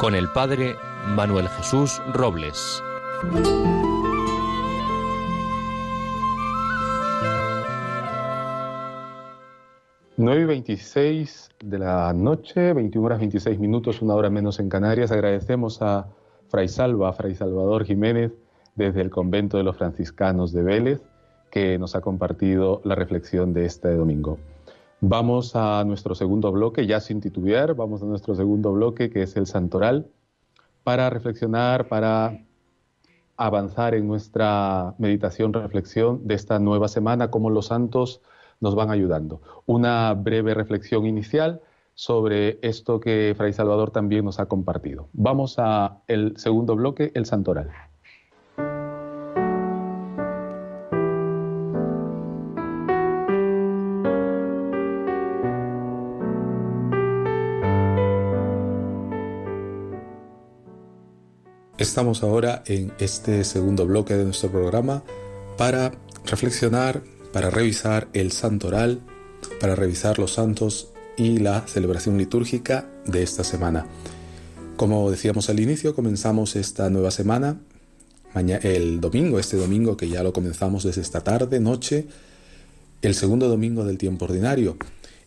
con 0.00 0.16
el 0.16 0.28
Padre 0.32 0.74
Manuel 1.14 1.48
Jesús 1.50 2.02
Robles. 2.12 2.82
9 10.16 10.42
y 10.42 10.44
26 10.46 11.50
de 11.62 11.78
la 11.78 12.12
noche, 12.12 12.72
21 12.72 13.06
horas 13.06 13.20
26 13.20 13.60
minutos, 13.60 14.02
una 14.02 14.16
hora 14.16 14.30
menos 14.30 14.58
en 14.58 14.68
Canarias. 14.68 15.12
Agradecemos 15.12 15.80
a 15.80 16.08
Fray 16.48 16.66
Salva, 16.66 17.12
Fray 17.12 17.36
Salvador 17.36 17.84
Jiménez, 17.84 18.32
desde 18.74 19.00
el 19.00 19.10
convento 19.10 19.58
de 19.58 19.62
los 19.62 19.76
franciscanos 19.76 20.52
de 20.52 20.64
Vélez, 20.64 21.02
que 21.52 21.78
nos 21.78 21.94
ha 21.94 22.00
compartido 22.00 22.80
la 22.82 22.96
reflexión 22.96 23.54
de 23.54 23.66
este 23.66 23.94
domingo. 23.94 24.40
Vamos 25.02 25.56
a 25.56 25.82
nuestro 25.84 26.14
segundo 26.14 26.52
bloque, 26.52 26.86
ya 26.86 27.00
sin 27.00 27.22
titubear, 27.22 27.74
vamos 27.74 28.02
a 28.02 28.04
nuestro 28.04 28.34
segundo 28.34 28.70
bloque, 28.72 29.08
que 29.08 29.22
es 29.22 29.34
el 29.36 29.46
santoral, 29.46 30.10
para 30.84 31.08
reflexionar, 31.08 31.88
para 31.88 32.44
avanzar 33.38 33.94
en 33.94 34.06
nuestra 34.06 34.94
meditación, 34.98 35.54
reflexión 35.54 36.26
de 36.26 36.34
esta 36.34 36.58
nueva 36.58 36.88
semana, 36.88 37.30
cómo 37.30 37.48
los 37.48 37.66
santos 37.66 38.20
nos 38.60 38.74
van 38.74 38.90
ayudando. 38.90 39.40
Una 39.64 40.12
breve 40.12 40.52
reflexión 40.52 41.06
inicial 41.06 41.62
sobre 41.94 42.58
esto 42.60 43.00
que 43.00 43.34
Fray 43.38 43.54
Salvador 43.54 43.92
también 43.92 44.26
nos 44.26 44.38
ha 44.38 44.46
compartido. 44.46 45.08
Vamos 45.14 45.54
a 45.58 46.02
el 46.08 46.36
segundo 46.36 46.76
bloque, 46.76 47.10
el 47.14 47.24
santoral. 47.24 47.70
Estamos 61.80 62.22
ahora 62.22 62.62
en 62.66 62.92
este 62.98 63.42
segundo 63.42 63.86
bloque 63.86 64.14
de 64.14 64.24
nuestro 64.24 64.50
programa 64.50 65.02
para 65.56 65.92
reflexionar 66.26 67.02
para 67.32 67.48
revisar 67.48 68.08
el 68.12 68.32
santoral, 68.32 69.00
para 69.60 69.76
revisar 69.76 70.18
los 70.18 70.34
santos 70.34 70.88
y 71.16 71.38
la 71.38 71.66
celebración 71.66 72.18
litúrgica 72.18 72.86
de 73.06 73.22
esta 73.22 73.44
semana. 73.44 73.86
Como 74.76 75.10
decíamos 75.10 75.48
al 75.48 75.58
inicio, 75.58 75.94
comenzamos 75.94 76.54
esta 76.54 76.90
nueva 76.90 77.10
semana, 77.10 77.58
el 78.34 79.00
domingo, 79.00 79.38
este 79.38 79.56
domingo 79.56 79.96
que 79.96 80.10
ya 80.10 80.22
lo 80.22 80.34
comenzamos 80.34 80.84
desde 80.84 81.00
esta 81.00 81.22
tarde, 81.22 81.60
noche, 81.60 82.08
el 83.00 83.14
segundo 83.14 83.48
domingo 83.48 83.86
del 83.86 83.96
tiempo 83.96 84.26
ordinario. 84.26 84.76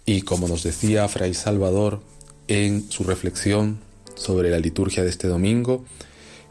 Y 0.05 0.21
como 0.21 0.47
nos 0.47 0.61
decía 0.61 1.07
Fray 1.07 1.33
Salvador 1.33 2.01
en 2.47 2.91
su 2.91 3.05
reflexión 3.05 3.79
sobre 4.13 4.51
la 4.51 4.59
liturgia 4.59 5.01
de 5.01 5.09
este 5.09 5.27
domingo, 5.27 5.83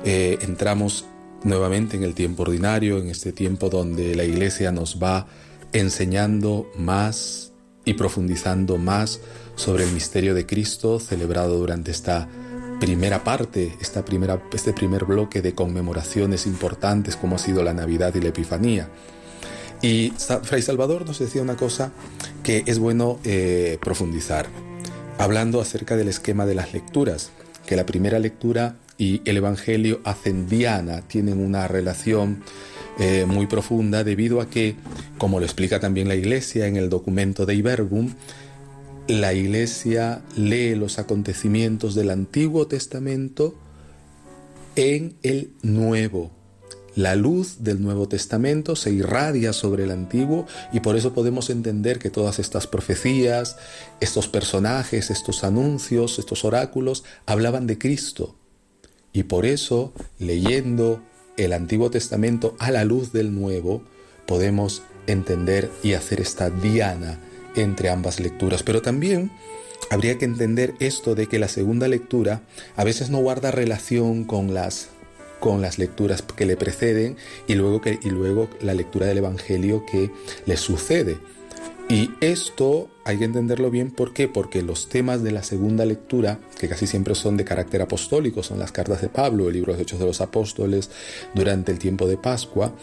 eh, 0.05 0.39
entramos 0.43 1.07
nuevamente 1.45 1.97
en 1.97 2.05
el 2.05 2.15
tiempo 2.15 2.43
ordinario, 2.43 2.99
en 2.99 3.09
este 3.09 3.33
tiempo 3.33 3.69
donde 3.69 4.15
la 4.15 4.25
Iglesia 4.25 4.73
nos 4.73 5.03
va 5.03 5.27
enseñando 5.73 6.71
más 6.77 7.53
y 7.85 7.95
profundizando 7.95 8.79
más 8.79 9.21
sobre 9.57 9.85
el 9.85 9.93
misterio 9.93 10.35
de 10.35 10.47
Cristo 10.47 11.01
celebrado 11.01 11.59
durante 11.59 11.91
esta 11.91 12.29
primera 12.81 13.23
parte, 13.23 13.77
esta 13.81 14.05
primera, 14.05 14.43
este 14.53 14.73
primer 14.73 15.05
bloque 15.05 15.41
de 15.41 15.55
conmemoraciones 15.55 16.47
importantes 16.47 17.17
como 17.17 17.37
ha 17.37 17.39
sido 17.39 17.63
la 17.63 17.75
Navidad 17.75 18.15
y 18.15 18.21
la 18.21 18.29
Epifanía. 18.29 18.89
Y 19.83 20.13
Fray 20.43 20.63
Salvador 20.63 21.07
nos 21.07 21.19
decía 21.19 21.43
una 21.43 21.57
cosa 21.57 21.93
que 22.45 22.63
es 22.67 22.79
bueno 22.79 23.19
eh, 23.25 23.79
profundizar, 23.81 24.47
hablando 25.19 25.61
acerca 25.61 25.97
del 25.97 26.09
esquema 26.09 26.47
de 26.47 26.55
las 26.55 26.73
lecturas, 26.73 27.31
que 27.67 27.77
la 27.77 27.87
primera 27.87 28.19
lectura 28.21 28.77
y 28.99 29.23
el 29.25 29.37
Evangelio 29.37 30.01
hacen 30.05 30.49
diana, 30.49 31.03
tienen 31.03 31.41
una 31.41 31.69
relación 31.69 32.43
eh, 32.99 33.25
muy 33.27 33.47
profunda 33.47 34.05
debido 34.05 34.41
a 34.41 34.51
que, 34.51 34.77
como 35.19 35.41
lo 35.41 35.47
explica 35.47 35.81
también 35.81 36.09
la 36.09 36.15
Iglesia 36.15 36.67
en 36.67 36.77
el 36.77 36.91
documento 36.91 37.47
de 37.47 37.55
Iberbum, 37.55 38.15
la 39.09 39.33
Iglesia 39.33 40.23
lee 40.37 40.75
los 40.75 40.99
acontecimientos 40.99 41.95
del 41.95 42.11
Antiguo 42.11 42.67
Testamento 42.67 43.55
en 44.77 45.17
el 45.23 45.53
Nuevo. 45.63 46.31
La 46.95 47.15
luz 47.15 47.65
del 47.65 47.83
Nuevo 47.83 48.07
Testamento 48.07 48.77
se 48.77 48.93
irradia 48.93 49.55
sobre 49.55 49.85
el 49.85 49.91
Antiguo 49.91 50.47
y 50.73 50.81
por 50.81 50.95
eso 50.95 51.15
podemos 51.15 51.49
entender 51.49 51.99
que 51.99 52.11
todas 52.11 52.39
estas 52.39 52.67
profecías, 52.67 53.57
estos 54.01 54.29
personajes, 54.29 55.11
estos 55.11 55.43
anuncios, 55.43 56.19
estos 56.19 56.45
oráculos 56.45 57.05
hablaban 57.25 57.67
de 57.67 57.79
Cristo. 57.79 58.37
Y 59.13 59.25
por 59.25 59.47
eso, 59.47 59.93
leyendo 60.19 61.03
el 61.37 61.53
Antiguo 61.53 61.91
Testamento 61.91 62.57
a 62.59 62.71
la 62.71 62.85
luz 62.85 63.13
del 63.13 63.35
Nuevo, 63.35 63.83
podemos 64.27 64.83
entender 65.07 65.71
y 65.83 65.95
hacer 65.95 66.21
esta 66.21 66.51
diana 66.51 67.19
entre 67.57 67.91
ambas 67.91 68.21
lecturas. 68.21 68.63
Pero 68.63 68.83
también 68.83 69.31
habría 69.91 70.17
que 70.19 70.25
entender 70.25 70.75
esto 70.81 71.15
de 71.15 71.27
que 71.27 71.39
la 71.39 71.49
segunda 71.49 71.89
lectura 71.89 72.43
a 72.77 72.85
veces 72.85 73.11
no 73.11 73.19
guarda 73.19 73.51
relación 73.51 74.25
con 74.25 74.55
las 74.55 74.89
con 75.41 75.61
las 75.61 75.77
lecturas 75.77 76.23
que 76.23 76.47
le 76.47 76.57
preceden 76.57 77.17
y 77.49 77.57
luego, 77.57 77.81
que, 77.81 77.99
y 78.01 78.11
luego 78.11 78.49
la 78.61 78.75
lectura 78.75 79.07
del 79.07 79.19
Evangelio 79.19 79.85
que 79.85 80.09
le 80.47 80.57
sucede. 80.57 81.19
Y 81.93 82.11
esto 82.23 82.89
hay 83.05 83.19
que 83.19 83.27
entenderlo 83.27 83.71
bien, 83.71 83.91
¿por 83.91 84.15
qué? 84.15 84.27
Porque 84.27 84.63
los 84.63 84.89
temas 84.89 85.23
de 85.23 85.31
la 85.31 85.43
segunda 85.43 85.85
lectura, 85.85 86.41
que 86.59 86.67
casi 86.67 86.87
siempre 86.87 87.15
son 87.15 87.37
de 87.37 87.45
carácter 87.45 87.83
apostólico, 87.83 88.43
son 88.43 88.59
las 88.59 88.73
cartas 88.73 89.03
de 89.03 89.11
Pablo, 89.11 89.49
el 89.49 89.53
libro 89.53 89.77
de 89.77 89.83
Hechos 89.83 89.99
de 89.99 90.07
los 90.07 90.23
Apóstoles, 90.23 90.89
durante 91.35 91.71
el 91.71 91.79
tiempo 91.79 92.09
de 92.09 92.17
Pascua, 92.17 92.75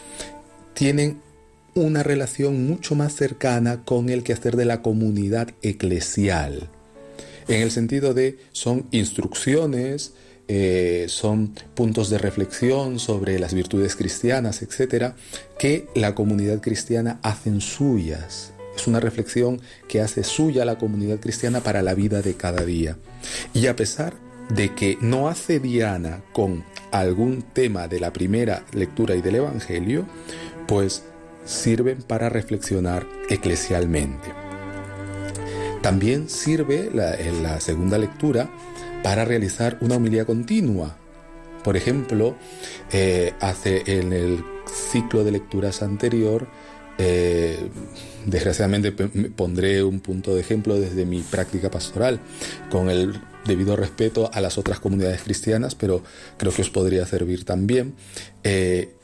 tienen 0.74 1.20
una 1.74 2.04
relación 2.04 2.68
mucho 2.68 2.94
más 2.94 3.12
cercana 3.16 3.84
con 3.84 4.10
el 4.10 4.22
quehacer 4.22 4.54
de 4.54 4.64
la 4.64 4.80
comunidad 4.80 5.48
eclesial, 5.60 6.68
en 7.48 7.62
el 7.62 7.72
sentido 7.72 8.14
de 8.14 8.38
son 8.52 8.86
instrucciones, 8.92 10.14
eh, 10.46 11.06
son 11.08 11.52
puntos 11.74 12.10
de 12.10 12.18
reflexión 12.18 13.00
sobre 13.00 13.40
las 13.40 13.54
virtudes 13.54 13.96
cristianas, 13.96 14.62
etcétera, 14.62 15.16
que 15.58 15.88
la 15.96 16.14
comunidad 16.14 16.60
cristiana 16.60 17.18
hacen 17.24 17.60
suyas 17.60 18.52
es 18.80 18.86
una 18.86 19.00
reflexión 19.00 19.60
que 19.88 20.00
hace 20.00 20.24
suya 20.24 20.64
la 20.64 20.78
comunidad 20.78 21.20
cristiana 21.20 21.60
para 21.60 21.82
la 21.82 21.94
vida 21.94 22.22
de 22.22 22.34
cada 22.34 22.64
día. 22.64 22.96
Y 23.52 23.66
a 23.66 23.76
pesar 23.76 24.14
de 24.48 24.74
que 24.74 24.96
no 25.00 25.28
hace 25.28 25.60
diana 25.60 26.22
con 26.32 26.64
algún 26.90 27.42
tema 27.42 27.88
de 27.88 28.00
la 28.00 28.12
primera 28.12 28.64
lectura 28.72 29.14
y 29.14 29.22
del 29.22 29.36
Evangelio, 29.36 30.06
pues 30.66 31.04
sirven 31.44 32.02
para 32.02 32.28
reflexionar 32.28 33.06
eclesialmente. 33.28 34.28
También 35.82 36.28
sirve 36.28 36.90
en 37.18 37.42
la 37.42 37.60
segunda 37.60 37.98
lectura 37.98 38.50
para 39.02 39.24
realizar 39.24 39.78
una 39.80 39.96
homilía 39.96 40.24
continua. 40.24 40.96
Por 41.64 41.76
ejemplo, 41.76 42.36
eh, 42.92 43.34
hace 43.40 43.98
en 43.98 44.12
el 44.12 44.44
ciclo 44.66 45.24
de 45.24 45.32
lecturas 45.32 45.82
anterior 45.82 46.48
eh, 46.98 47.70
desgraciadamente 48.26 48.92
pondré 48.92 49.82
un 49.82 50.00
punto 50.00 50.34
de 50.34 50.40
ejemplo 50.40 50.78
desde 50.78 51.06
mi 51.06 51.20
práctica 51.22 51.70
pastoral, 51.70 52.20
con 52.70 52.90
el 52.90 53.20
debido 53.44 53.76
respeto 53.76 54.30
a 54.32 54.40
las 54.40 54.58
otras 54.58 54.80
comunidades 54.80 55.22
cristianas, 55.22 55.74
pero 55.74 56.02
creo 56.36 56.52
que 56.52 56.62
os 56.62 56.70
podría 56.70 57.06
servir 57.06 57.44
también. 57.44 57.94
Eh, 58.44 58.94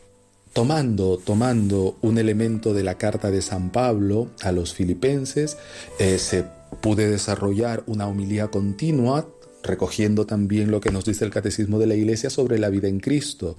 tomando, 0.53 1.19
tomando 1.19 1.97
un 2.03 2.19
elemento 2.19 2.75
de 2.75 2.83
la 2.83 2.97
carta 2.97 3.31
de 3.31 3.43
San 3.43 3.71
Pablo 3.71 4.31
a 4.43 4.53
los 4.53 4.75
filipenses, 4.75 5.57
eh, 5.99 6.19
se 6.19 6.45
pude 6.81 7.09
desarrollar 7.09 7.83
una 7.87 8.07
homilía 8.07 8.49
continua 8.49 9.29
recogiendo 9.63 10.27
también 10.27 10.71
lo 10.71 10.81
que 10.81 10.91
nos 10.91 11.05
dice 11.05 11.25
el 11.25 11.31
Catecismo 11.31 11.79
de 11.79 11.87
la 11.87 11.95
Iglesia 11.95 12.31
sobre 12.31 12.59
la 12.59 12.69
vida 12.69 12.89
en 12.89 13.01
Cristo, 13.01 13.57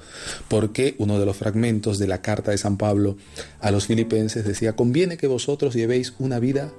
porque 0.47 0.95
uno 0.97 1.19
de 1.19 1.25
los 1.25 1.37
fragmentos 1.37 1.99
de 1.99 2.07
la 2.07 2.21
carta 2.21 2.51
de 2.51 2.57
San 2.57 2.77
Pablo 2.77 3.17
a 3.59 3.71
los 3.71 3.87
filipenses 3.87 4.45
decía, 4.45 4.75
conviene 4.75 5.17
que 5.17 5.27
vosotros 5.27 5.73
llevéis 5.73 6.13
una 6.19 6.39
vida 6.39 6.71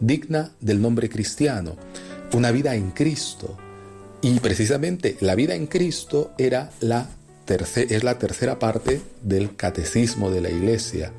digna 0.00 0.52
del 0.60 0.80
nombre 0.80 1.08
cristiano, 1.08 1.76
una 2.32 2.50
vida 2.50 2.74
en 2.74 2.90
Cristo. 2.90 3.56
Y 4.22 4.40
precisamente 4.40 5.16
la 5.20 5.34
vida 5.34 5.54
en 5.54 5.66
Cristo 5.66 6.32
era 6.38 6.70
la 6.80 7.10
es 7.48 8.02
la 8.02 8.18
tercera 8.18 8.58
parte 8.58 9.00
del 9.22 9.54
catecismo 9.54 10.32
de 10.32 10.40
la 10.40 10.50
Iglesia 10.50 11.12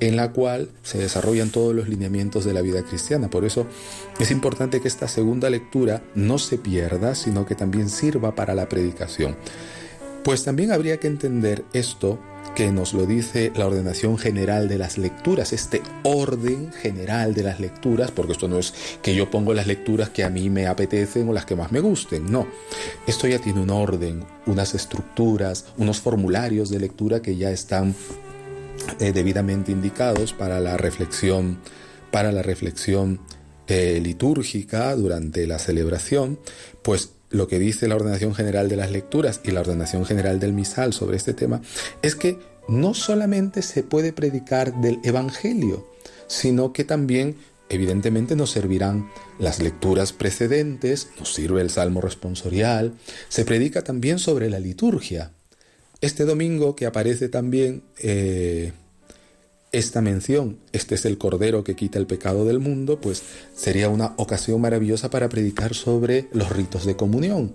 en 0.00 0.16
la 0.16 0.32
cual 0.32 0.70
se 0.82 0.98
desarrollan 0.98 1.50
todos 1.50 1.74
los 1.74 1.88
lineamientos 1.88 2.44
de 2.44 2.52
la 2.52 2.62
vida 2.62 2.82
cristiana. 2.82 3.30
Por 3.30 3.44
eso 3.44 3.66
es 4.18 4.30
importante 4.30 4.80
que 4.80 4.88
esta 4.88 5.08
segunda 5.08 5.50
lectura 5.50 6.02
no 6.14 6.38
se 6.38 6.58
pierda, 6.58 7.14
sino 7.14 7.46
que 7.46 7.54
también 7.54 7.88
sirva 7.88 8.34
para 8.34 8.54
la 8.54 8.68
predicación. 8.68 9.36
Pues 10.24 10.44
también 10.44 10.72
habría 10.72 10.98
que 10.98 11.06
entender 11.06 11.64
esto 11.72 12.18
que 12.54 12.72
nos 12.72 12.92
lo 12.92 13.06
dice 13.06 13.52
la 13.54 13.66
ordenación 13.66 14.18
general 14.18 14.68
de 14.68 14.78
las 14.78 14.98
lecturas, 14.98 15.52
este 15.52 15.80
orden 16.02 16.72
general 16.72 17.32
de 17.32 17.44
las 17.44 17.60
lecturas, 17.60 18.10
porque 18.10 18.32
esto 18.32 18.48
no 18.48 18.58
es 18.58 18.74
que 19.00 19.14
yo 19.14 19.30
pongo 19.30 19.54
las 19.54 19.68
lecturas 19.68 20.10
que 20.10 20.24
a 20.24 20.30
mí 20.30 20.50
me 20.50 20.66
apetecen 20.66 21.28
o 21.28 21.32
las 21.32 21.44
que 21.44 21.54
más 21.54 21.70
me 21.70 21.78
gusten, 21.78 22.30
no, 22.30 22.48
esto 23.06 23.28
ya 23.28 23.38
tiene 23.38 23.60
un 23.60 23.70
orden, 23.70 24.24
unas 24.46 24.74
estructuras, 24.74 25.66
unos 25.76 26.00
formularios 26.00 26.68
de 26.68 26.80
lectura 26.80 27.22
que 27.22 27.36
ya 27.36 27.50
están 27.50 27.94
eh, 29.00 29.12
debidamente 29.12 29.72
indicados 29.72 30.32
para 30.32 30.60
la 30.60 30.76
reflexión, 30.76 31.58
para 32.10 32.32
la 32.32 32.42
reflexión 32.42 33.20
eh, 33.66 34.00
litúrgica 34.02 34.94
durante 34.96 35.46
la 35.46 35.58
celebración, 35.58 36.38
pues 36.82 37.10
lo 37.30 37.48
que 37.48 37.58
dice 37.58 37.88
la 37.88 37.96
ordenación 37.96 38.34
general 38.34 38.68
de 38.68 38.76
las 38.76 38.90
lecturas 38.90 39.40
y 39.44 39.50
la 39.50 39.60
ordenación 39.60 40.04
general 40.04 40.40
del 40.40 40.52
misal 40.52 40.92
sobre 40.92 41.16
este 41.16 41.34
tema 41.34 41.60
es 42.00 42.14
que 42.14 42.38
no 42.68 42.94
solamente 42.94 43.62
se 43.62 43.82
puede 43.82 44.12
predicar 44.12 44.80
del 44.80 45.00
Evangelio, 45.02 45.86
sino 46.26 46.72
que 46.72 46.84
también 46.84 47.36
evidentemente 47.68 48.36
nos 48.36 48.50
servirán 48.50 49.10
las 49.38 49.60
lecturas 49.60 50.12
precedentes, 50.12 51.08
nos 51.18 51.34
sirve 51.34 51.60
el 51.60 51.70
Salmo 51.70 52.00
responsorial, 52.00 52.94
se 53.28 53.44
predica 53.44 53.82
también 53.82 54.18
sobre 54.18 54.50
la 54.50 54.58
liturgia. 54.58 55.32
Este 56.00 56.24
domingo 56.24 56.76
que 56.76 56.86
aparece 56.86 57.28
también 57.28 57.82
eh, 57.98 58.72
esta 59.72 60.00
mención, 60.00 60.60
este 60.70 60.94
es 60.94 61.04
el 61.04 61.18
Cordero 61.18 61.64
que 61.64 61.74
quita 61.74 61.98
el 61.98 62.06
pecado 62.06 62.44
del 62.44 62.60
mundo, 62.60 63.00
pues 63.00 63.24
sería 63.56 63.88
una 63.88 64.14
ocasión 64.16 64.60
maravillosa 64.60 65.10
para 65.10 65.28
predicar 65.28 65.74
sobre 65.74 66.28
los 66.32 66.50
ritos 66.50 66.86
de 66.86 66.94
comunión, 66.94 67.52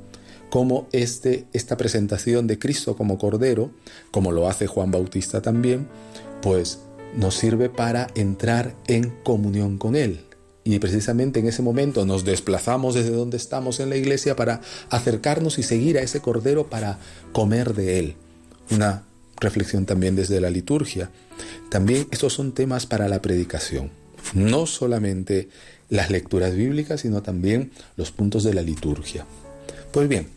como 0.50 0.90
este, 0.92 1.46
esta 1.54 1.78
presentación 1.78 2.46
de 2.46 2.60
Cristo 2.60 2.98
como 2.98 3.18
Cordero, 3.18 3.72
como 4.12 4.34
lo 4.34 4.50
hace 4.50 4.68
Juan 4.68 4.92
Bautista 4.92 5.42
también, 5.42 5.88
pues 6.42 6.80
nos 7.16 7.36
sirve 7.36 7.70
para 7.70 8.08
entrar 8.14 8.76
en 8.88 9.10
comunión 9.24 9.78
con 9.78 9.96
Él. 9.96 10.26
Y 10.66 10.80
precisamente 10.80 11.40
en 11.40 11.48
ese 11.48 11.62
momento 11.62 12.06
nos 12.06 12.26
desplazamos 12.26 12.94
desde 12.94 13.12
donde 13.12 13.38
estamos 13.38 13.80
en 13.80 13.90
la 13.90 13.96
iglesia 13.96 14.36
para 14.36 14.60
acercarnos 14.90 15.60
y 15.60 15.64
seguir 15.64 15.98
a 15.98 16.02
ese 16.02 16.20
Cordero 16.20 16.70
para 16.70 17.00
comer 17.32 17.74
de 17.74 18.00
Él. 18.00 18.16
Una 18.72 19.04
reflexión 19.40 19.86
también 19.86 20.16
desde 20.16 20.42
la 20.42 20.50
liturgia. 20.50 21.10
También 21.70 22.08
estos 22.12 22.34
son 22.34 22.54
temas 22.54 22.86
para 22.86 23.08
la 23.08 23.22
predicación, 23.22 23.92
no 24.34 24.66
solamente 24.66 25.50
las 25.90 26.10
lecturas 26.10 26.56
bíblicas, 26.56 27.02
sino 27.02 27.22
también 27.22 27.72
los 27.98 28.12
puntos 28.12 28.44
de 28.44 28.54
la 28.54 28.62
liturgia. 28.62 29.26
Pues 29.92 30.08
bien, 30.08 30.28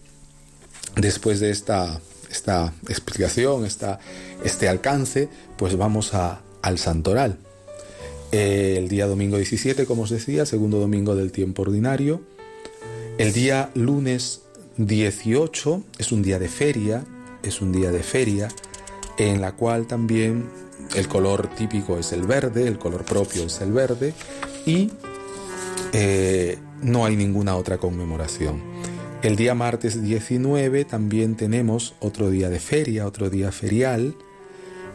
después 0.97 1.41
de 1.41 1.51
esta, 1.51 2.01
esta 2.31 2.73
explicación, 2.89 3.65
esta, 3.65 3.99
este 4.45 4.69
alcance, 4.69 5.29
pues 5.57 5.77
vamos 5.77 6.15
a, 6.15 6.41
al 6.63 6.79
santoral. 6.79 7.39
El 8.33 8.89
día 8.89 9.07
domingo 9.07 9.37
17, 9.37 9.87
como 9.87 10.03
os 10.03 10.11
decía, 10.11 10.45
segundo 10.47 10.79
domingo 10.79 11.15
del 11.15 11.33
tiempo 11.33 11.63
ordinario. 11.63 12.23
El 13.19 13.33
día 13.33 13.71
lunes 13.75 14.43
18 14.77 15.83
es 15.99 16.13
un 16.13 16.23
día 16.23 16.39
de 16.39 16.49
feria, 16.49 17.05
es 17.47 17.61
un 17.61 17.73
día 17.73 17.91
de 17.91 18.03
feria 18.03 18.49
en 19.19 19.41
la 19.41 19.53
cual 19.53 19.87
también 19.87 20.49
el 20.95 21.09
color 21.09 21.49
típico 21.57 21.99
es 21.99 22.13
el 22.13 22.23
verde, 22.23 22.67
el 22.67 22.79
color 22.79 23.05
propio 23.05 23.45
es 23.45 23.61
el 23.61 23.73
verde 23.73 24.15
y 24.67 24.91
eh, 25.93 26.59
no 26.83 27.07
hay 27.07 27.17
ninguna 27.17 27.57
otra 27.57 27.79
conmemoración. 27.79 28.61
El 29.23 29.37
día 29.37 29.55
martes 29.55 30.03
19 30.03 30.85
también 30.85 31.37
tenemos 31.37 31.95
otro 32.01 32.31
día 32.31 32.51
de 32.51 32.61
feria, 32.61 33.07
otro 33.07 33.31
día 33.31 33.51
ferial, 33.51 34.15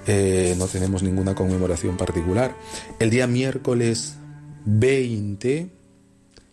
eh, 0.07 0.55
no 0.57 0.67
tenemos 0.67 1.03
ninguna 1.03 1.35
conmemoración 1.35 1.97
particular. 1.97 2.55
El 2.99 3.09
día 3.09 3.27
miércoles 3.27 4.15
20, 4.65 5.69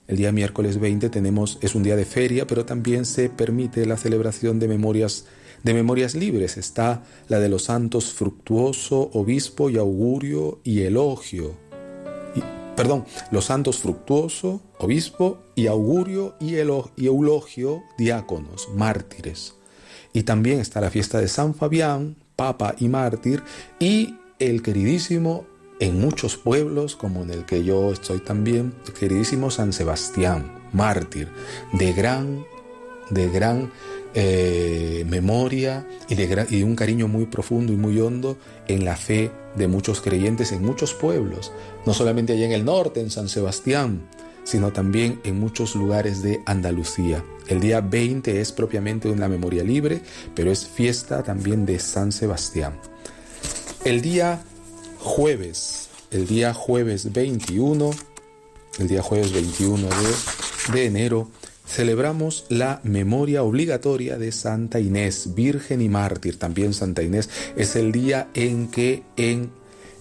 el 0.07 0.17
día 0.17 0.33
miércoles 0.33 0.79
20 0.79 1.09
tenemos, 1.11 1.59
es 1.61 1.75
un 1.75 1.83
día 1.83 1.97
de 1.97 2.05
feria, 2.05 2.47
pero 2.47 2.65
también 2.65 3.05
se 3.05 3.29
permite 3.29 3.87
la 3.87 3.97
celebración 3.97 4.59
de 4.59 4.69
memorias 4.69 5.27
de 5.63 5.75
memorias 5.75 6.15
libres 6.15 6.57
está 6.57 7.03
la 7.29 7.41
de 7.41 7.49
los 7.49 7.65
santos 7.65 8.13
Fructuoso, 8.13 9.11
Obispo 9.13 9.71
y 9.71 9.79
Augurio 9.79 10.61
y 10.65 10.83
Elogio. 10.83 11.55
perdón, 12.77 13.05
los 13.33 13.47
santos 13.47 13.79
Fructuoso, 13.79 14.63
Obispo 14.79 15.39
y 15.55 15.67
Augurio 15.67 16.37
y, 16.41 16.55
y 16.55 17.07
Eulogio, 17.07 17.83
diáconos, 17.99 18.69
mártires. 18.75 19.55
Y 20.13 20.23
también 20.23 20.61
está 20.61 20.81
la 20.81 20.91
fiesta 20.91 21.21
de 21.21 21.29
San 21.29 21.55
Fabián, 21.55 22.17
Papa 22.37 22.77
y 22.79 22.89
mártir, 22.89 23.43
y 23.81 24.15
el 24.39 24.63
queridísimo 24.63 25.45
en 25.81 26.01
muchos 26.01 26.37
pueblos, 26.37 26.97
como 26.97 27.23
en 27.23 27.31
el 27.31 27.45
que 27.45 27.65
yo 27.65 27.93
estoy 27.93 28.19
también, 28.21 28.75
el 28.87 28.93
queridísimo 28.93 29.51
San 29.51 29.73
Sebastián, 29.73 30.53
mártir, 30.73 31.29
de 31.73 31.93
gran, 31.93 32.45
de 33.11 33.29
gran 33.29 33.71
eh, 34.21 35.05
memoria 35.07 35.87
y 36.09 36.17
de, 36.17 36.65
un 36.65 36.75
cariño 36.75 37.07
muy 37.07 37.27
profundo 37.27 37.73
y 37.73 37.77
muy 37.77 38.01
hondo 38.01 38.37
en 38.67 38.85
la 38.85 38.97
fe 38.97 39.31
de 39.55 39.69
muchos 39.69 40.01
creyentes 40.01 40.51
en 40.51 40.65
muchos 40.65 40.93
pueblos, 40.93 41.53
no 41.87 41.95
solamente 41.95 42.33
allá 42.33 42.47
en 42.47 42.51
el 42.51 42.65
norte, 42.65 43.01
en 43.01 43.13
San 43.13 43.29
Sebastián, 43.29 44.09
sino 44.43 44.73
también 44.73 45.21
en 45.23 45.39
muchos 45.39 45.77
lugares 45.77 46.21
de 46.21 46.41
Andalucía. 46.47 47.23
El 47.47 47.61
día 47.61 47.81
20 47.81 48.41
es 48.41 48.51
propiamente 48.51 49.09
una 49.09 49.29
memoria 49.29 49.63
libre, 49.63 50.01
pero 50.35 50.51
es 50.51 50.67
fiesta 50.67 51.23
también 51.23 51.65
de 51.65 51.79
San 51.79 52.11
Sebastián. 52.11 52.73
El 53.85 54.01
día 54.01 54.43
jueves, 54.99 55.91
el 56.11 56.27
día 56.27 56.53
jueves 56.55 57.13
21, 57.13 57.91
el 58.81 58.89
día 58.89 59.01
jueves 59.01 59.33
21 59.33 59.87
de, 59.87 60.73
de 60.73 60.87
enero, 60.87 61.29
celebramos 61.69 62.47
la 62.49 62.81
memoria 62.83 63.43
obligatoria 63.43 64.17
de 64.17 64.33
Santa 64.33 64.81
Inés, 64.81 65.35
Virgen 65.35 65.83
y 65.83 65.89
Mártir. 65.89 66.39
También 66.39 66.73
Santa 66.73 67.03
Inés 67.03 67.29
es 67.57 67.77
el 67.77 67.93
día 67.93 68.29
en 68.35 68.69
que 68.69 69.03
en, 69.17 69.51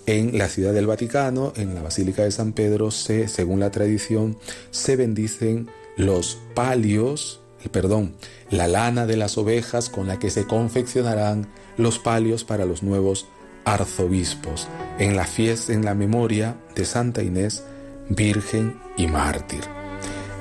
en 0.06 0.38
la 0.38 0.48
ciudad 0.48 0.74
del 0.74 0.88
Vaticano, 0.88 1.54
en 1.56 1.76
la 1.76 1.82
Basílica 1.82 2.24
de 2.24 2.32
San 2.32 2.54
Pedro, 2.54 2.90
se, 2.90 3.28
según 3.28 3.60
la 3.60 3.70
tradición, 3.70 4.38
se 4.72 4.96
bendicen 4.96 5.68
los 5.98 6.38
palios, 6.56 7.42
perdón, 7.72 8.14
la 8.50 8.68
lana 8.68 9.06
de 9.06 9.18
las 9.18 9.38
ovejas 9.38 9.90
con 9.90 10.08
la 10.08 10.20
que 10.20 10.30
se 10.30 10.46
confeccionarán 10.46 11.48
los 11.76 12.00
palios 12.00 12.46
para 12.46 12.66
los 12.66 12.82
nuevos 12.82 13.28
arzobispos, 13.66 14.68
en 15.00 15.18
la 15.18 15.26
fiesta, 15.26 15.74
en 15.74 15.84
la 15.84 15.94
memoria 15.94 16.56
de 16.76 16.86
Santa 16.86 17.22
Inés, 17.22 17.64
Virgen 18.10 18.80
y 18.96 19.08
Mártir. 19.08 19.77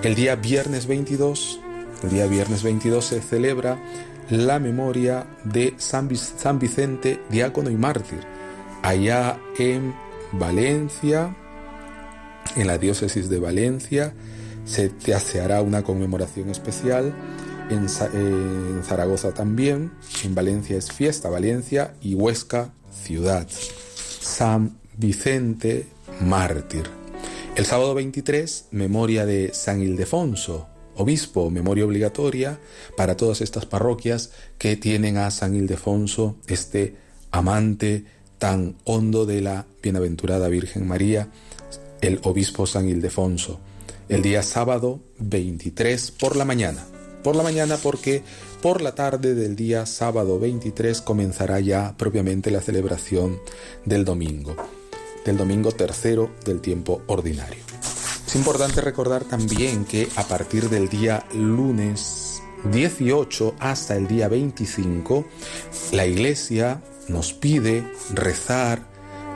El 0.03 0.15
día 0.15 0.37
viernes 0.37 0.87
22, 0.87 1.61
el 2.05 2.11
día 2.11 2.27
viernes 2.27 2.63
22 2.63 3.05
se 3.05 3.21
celebra 3.21 3.79
la 4.31 4.59
memoria 4.59 5.27
de 5.45 5.75
San, 5.79 6.09
Vicente, 6.09 7.21
diácono 7.31 7.71
y 7.71 7.77
mártir, 7.77 8.21
allá 8.83 9.39
en 9.59 9.95
Valencia, 10.33 11.35
en 12.57 12.67
la 12.67 12.79
diócesis 12.79 13.29
de 13.29 13.41
Valencia, 13.41 14.15
se, 14.65 14.93
se 15.01 15.41
hará 15.41 15.63
una 15.63 15.83
conmemoración 15.83 16.51
especial. 16.51 17.15
En, 17.71 17.87
en, 18.13 18.85
Zaragoza 18.85 19.33
también, 19.33 19.91
en 20.23 20.35
Valencia 20.35 20.77
es 20.77 20.93
fiesta, 20.93 21.31
Valencia 21.31 21.95
y 22.01 22.15
Huesca 22.15 22.71
ciudad. 22.93 23.49
San 24.21 24.79
Vicente 24.97 25.87
mártir. 26.21 27.06
El 27.57 27.65
sábado 27.65 27.95
23, 27.95 28.67
memoria 28.73 29.25
de 29.25 29.55
San 29.55 29.81
Ildefonso, 29.81 30.67
obispo, 30.95 31.51
memoria 31.51 31.87
obligatoria 31.87 32.61
para 32.99 33.17
todas 33.17 33.41
estas 33.41 33.65
parroquias 33.65 34.31
que 34.59 34.77
tienen 34.77 35.17
a 35.17 35.31
San 35.31 35.55
Ildefonso, 35.57 36.37
este 36.49 36.97
amante 37.31 38.05
tan 38.37 38.77
hondo 38.85 39.25
de 39.25 39.41
la 39.41 39.65
bienaventurada 39.83 40.49
Virgen 40.49 40.87
María, 40.87 41.31
el 42.03 42.21
obispo 42.25 42.67
San 42.67 42.91
Ildefonso. 42.91 43.59
El 44.11 44.21
día 44.21 44.43
sábado 44.43 45.01
23 45.19 46.11
por 46.11 46.37
la 46.37 46.45
mañana. 46.45 46.85
Por 47.25 47.37
la 47.37 47.43
mañana 47.43 47.79
porque 47.83 48.23
por 48.61 48.83
la 48.83 48.95
tarde 48.95 49.35
del 49.35 49.57
día 49.57 49.87
sábado 49.87 50.39
23 50.39 51.01
comenzará 51.01 51.59
ya 51.61 51.97
propiamente 51.97 52.51
la 52.51 52.61
celebración 52.61 53.41
del 53.87 54.05
domingo 54.05 54.57
del 55.27 55.37
domingo 55.37 55.73
tercero 55.73 56.31
del 56.45 56.61
tiempo 56.61 57.03
ordinario. 57.09 57.63
Es 58.27 58.35
importante 58.37 58.81
recordar 58.81 59.25
también 59.25 59.85
que 59.85 60.09
a 60.17 60.25
partir 60.25 60.71
del 60.71 60.89
día 60.89 61.27
lunes 61.35 62.43
18 62.73 63.57
hasta 63.59 63.97
el 63.97 64.07
día 64.07 64.29
25, 64.29 65.27
la 65.93 66.07
iglesia 66.07 66.81
nos 67.09 67.33
pide 67.33 67.93
rezar 68.15 68.83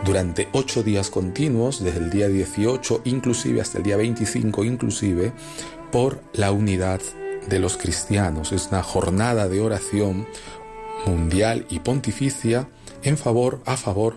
durante 0.04 0.48
ocho 0.52 0.82
días 0.82 1.10
continuos, 1.10 1.82
desde 1.82 1.98
el 1.98 2.10
día 2.10 2.28
18 2.28 3.02
inclusive 3.04 3.60
hasta 3.60 3.78
el 3.78 3.84
día 3.84 3.96
25 3.96 4.64
inclusive, 4.64 5.32
por 5.92 6.22
la 6.32 6.52
unidad 6.52 7.00
de 7.48 7.58
los 7.58 7.76
cristianos. 7.76 8.52
Es 8.52 8.68
una 8.68 8.82
jornada 8.82 9.48
de 9.48 9.60
oración 9.60 10.26
mundial 11.06 11.66
y 11.68 11.80
pontificia 11.80 12.68
en 13.02 13.16
favor, 13.16 13.60
a 13.66 13.76
favor 13.76 14.16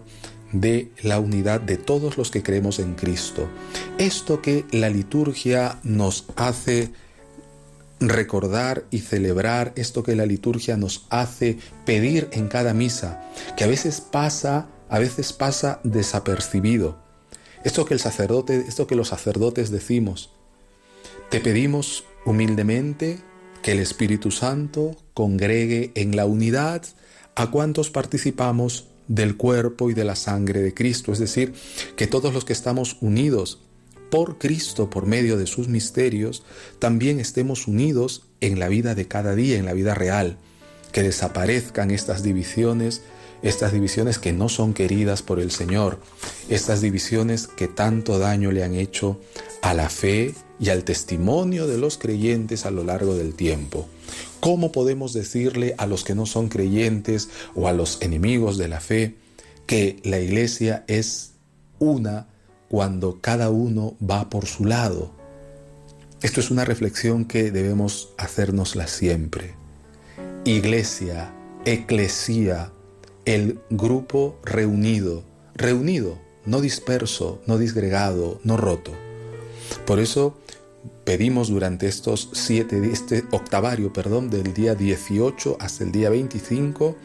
de 0.54 0.92
la 1.02 1.20
unidad 1.20 1.60
de 1.60 1.78
todos 1.78 2.18
los 2.18 2.32
que 2.32 2.44
creemos 2.44 2.80
en 2.80 2.94
Cristo. 2.94 3.50
Esto 3.98 4.42
que 4.42 4.66
la 4.72 4.90
liturgia 4.90 5.80
nos 5.84 6.26
hace 6.36 6.92
recordar 8.00 8.86
y 8.92 9.00
celebrar, 9.00 9.74
esto 9.76 10.04
que 10.04 10.16
la 10.16 10.26
liturgia 10.26 10.78
nos 10.78 11.06
hace 11.10 11.58
pedir 11.86 12.30
en 12.32 12.48
cada 12.48 12.74
misa, 12.74 13.22
que 13.58 13.64
a 13.64 13.68
veces 13.68 14.02
pasa, 14.02 14.68
a 14.90 15.00
veces 15.00 15.34
pasa 15.34 15.80
desapercibido. 15.84 16.98
Esto 17.64 17.86
que 17.86 17.94
el 17.94 18.00
sacerdote, 18.00 18.66
esto 18.68 18.88
que 18.88 18.96
los 18.96 19.10
sacerdotes 19.10 19.72
decimos, 19.72 20.32
te 21.30 21.40
pedimos 21.40 22.04
humildemente 22.26 23.20
que 23.62 23.72
el 23.72 23.80
Espíritu 23.80 24.32
Santo 24.32 24.96
congregue 25.14 25.92
en 25.96 26.16
la 26.16 26.26
unidad 26.26 26.84
a 27.36 27.50
cuantos 27.50 27.90
participamos 27.90 28.88
del 29.14 29.38
cuerpo 29.38 29.92
y 29.92 29.94
de 29.94 30.04
la 30.04 30.16
sangre 30.16 30.62
de 30.62 30.74
Cristo, 30.74 31.12
es 31.12 31.20
decir, 31.20 31.54
que 31.96 32.08
todos 32.08 32.34
los 32.34 32.46
que 32.46 32.54
estamos 32.54 32.98
unidos 33.00 33.60
por 34.10 34.40
Cristo 34.40 34.90
por 34.90 35.06
medio 35.06 35.38
de 35.38 35.46
sus 35.46 35.68
misterios, 35.68 36.44
también 36.80 37.20
estemos 37.20 37.68
unidos 37.68 38.24
en 38.42 38.58
la 38.58 38.70
vida 38.70 38.96
de 38.96 39.08
cada 39.08 39.36
día, 39.36 39.58
en 39.58 39.66
la 39.66 39.74
vida 39.74 39.94
real, 39.94 40.38
que 40.92 41.04
desaparezcan 41.04 41.92
estas 41.92 42.24
divisiones, 42.24 43.04
estas 43.44 43.72
divisiones 43.72 44.18
que 44.18 44.34
no 44.34 44.50
son 44.50 44.74
queridas 44.74 45.22
por 45.22 45.40
el 45.40 45.52
Señor, 45.52 46.00
estas 46.50 46.82
divisiones 46.82 47.48
que 47.48 47.68
tanto 47.68 48.18
daño 48.18 48.52
le 48.52 48.64
han 48.64 48.74
hecho 48.74 49.20
a 49.62 49.76
la 49.76 49.90
fe 49.90 50.34
y 50.60 50.70
al 50.70 50.84
testimonio 50.84 51.68
de 51.68 51.78
los 51.78 52.00
creyentes 52.00 52.66
a 52.66 52.72
lo 52.72 52.84
largo 52.84 53.16
del 53.16 53.36
tiempo. 53.36 53.88
¿Cómo 54.44 54.74
podemos 54.74 55.14
decirle 55.14 55.74
a 55.78 55.88
los 55.88 56.04
que 56.04 56.16
no 56.16 56.26
son 56.26 56.50
creyentes 56.50 57.30
o 57.56 57.70
a 57.70 57.72
los 57.72 58.02
enemigos 58.02 58.58
de 58.58 58.68
la 58.68 58.82
fe 58.82 59.16
que 59.66 60.02
la 60.04 60.20
iglesia 60.20 60.84
es 60.88 61.36
una 61.80 62.28
cuando 62.68 63.22
cada 63.22 63.50
uno 63.50 63.96
va 64.02 64.30
por 64.30 64.46
su 64.46 64.66
lado? 64.66 65.12
Esto 66.22 66.42
es 66.42 66.52
una 66.52 66.66
reflexión 66.66 67.24
que 67.24 67.52
debemos 67.52 68.10
hacernosla 68.18 68.88
siempre. 68.88 69.56
Iglesia, 70.44 71.34
eclesía, 71.64 72.74
el 73.24 73.62
grupo 73.70 74.38
reunido, 74.44 75.24
reunido, 75.56 76.20
no 76.46 76.60
disperso, 76.60 77.42
no 77.48 77.58
disgregado, 77.58 78.42
no 78.44 78.58
roto. 78.58 78.92
Por 79.86 80.02
eso 80.02 80.38
pedimos 81.04 81.50
durante 81.50 81.88
estos 81.88 82.30
siete, 82.34 82.90
este 82.92 83.24
octavario, 83.32 83.92
perdón, 83.92 84.30
del 84.30 84.54
día 84.54 84.76
18 84.76 85.58
hasta 85.60 85.84
el 85.84 85.92
día 85.92 86.10
25, 86.10 86.96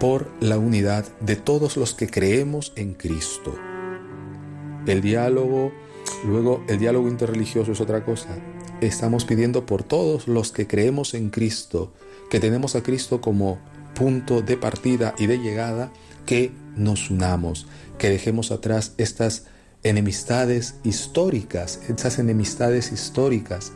por 0.00 0.30
la 0.40 0.58
unidad 0.58 1.06
de 1.20 1.36
todos 1.36 1.76
los 1.76 1.94
que 1.94 2.08
creemos 2.08 2.72
en 2.76 2.94
Cristo. 2.94 3.54
El 4.86 5.00
diálogo, 5.00 5.72
luego 6.24 6.64
el 6.68 6.78
diálogo 6.78 7.08
interreligioso 7.08 7.72
es 7.72 7.80
otra 7.80 8.04
cosa. 8.04 8.28
Estamos 8.80 9.24
pidiendo 9.24 9.66
por 9.66 9.82
todos 9.82 10.28
los 10.28 10.52
que 10.52 10.66
creemos 10.66 11.14
en 11.14 11.30
Cristo, 11.30 11.92
que 12.30 12.40
tenemos 12.40 12.76
a 12.76 12.82
Cristo 12.82 13.20
como 13.20 13.58
punto 13.94 14.40
de 14.42 14.56
partida 14.56 15.14
y 15.18 15.26
de 15.26 15.38
llegada, 15.38 15.92
que 16.26 16.52
nos 16.76 17.10
unamos, 17.10 17.66
que 17.98 18.08
dejemos 18.08 18.52
atrás 18.52 18.94
estas 18.98 19.46
enemistades 19.82 20.76
históricas, 20.84 21.80
esas 21.88 22.18
enemistades 22.18 22.92
históricas, 22.92 23.72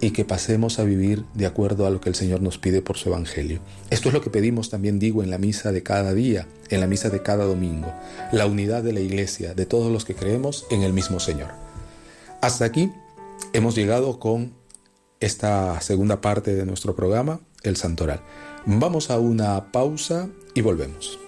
y 0.00 0.10
que 0.10 0.24
pasemos 0.24 0.78
a 0.78 0.84
vivir 0.84 1.24
de 1.34 1.46
acuerdo 1.46 1.86
a 1.86 1.90
lo 1.90 2.00
que 2.00 2.08
el 2.08 2.14
Señor 2.14 2.40
nos 2.40 2.58
pide 2.58 2.82
por 2.82 2.96
su 2.96 3.08
Evangelio. 3.08 3.60
Esto 3.90 4.08
es 4.08 4.14
lo 4.14 4.20
que 4.20 4.30
pedimos 4.30 4.70
también, 4.70 4.98
digo, 4.98 5.22
en 5.22 5.30
la 5.30 5.38
misa 5.38 5.72
de 5.72 5.82
cada 5.82 6.14
día, 6.14 6.46
en 6.68 6.80
la 6.80 6.86
misa 6.86 7.10
de 7.10 7.22
cada 7.22 7.44
domingo, 7.44 7.92
la 8.32 8.46
unidad 8.46 8.82
de 8.82 8.92
la 8.92 9.00
Iglesia, 9.00 9.54
de 9.54 9.66
todos 9.66 9.90
los 9.92 10.04
que 10.04 10.14
creemos 10.14 10.66
en 10.70 10.82
el 10.82 10.92
mismo 10.92 11.18
Señor. 11.18 11.50
Hasta 12.40 12.64
aquí 12.64 12.92
hemos 13.52 13.74
llegado 13.74 14.20
con 14.20 14.52
esta 15.20 15.80
segunda 15.80 16.20
parte 16.20 16.54
de 16.54 16.64
nuestro 16.64 16.94
programa, 16.94 17.40
el 17.64 17.76
Santoral. 17.76 18.20
Vamos 18.66 19.10
a 19.10 19.18
una 19.18 19.72
pausa 19.72 20.28
y 20.54 20.60
volvemos. 20.60 21.18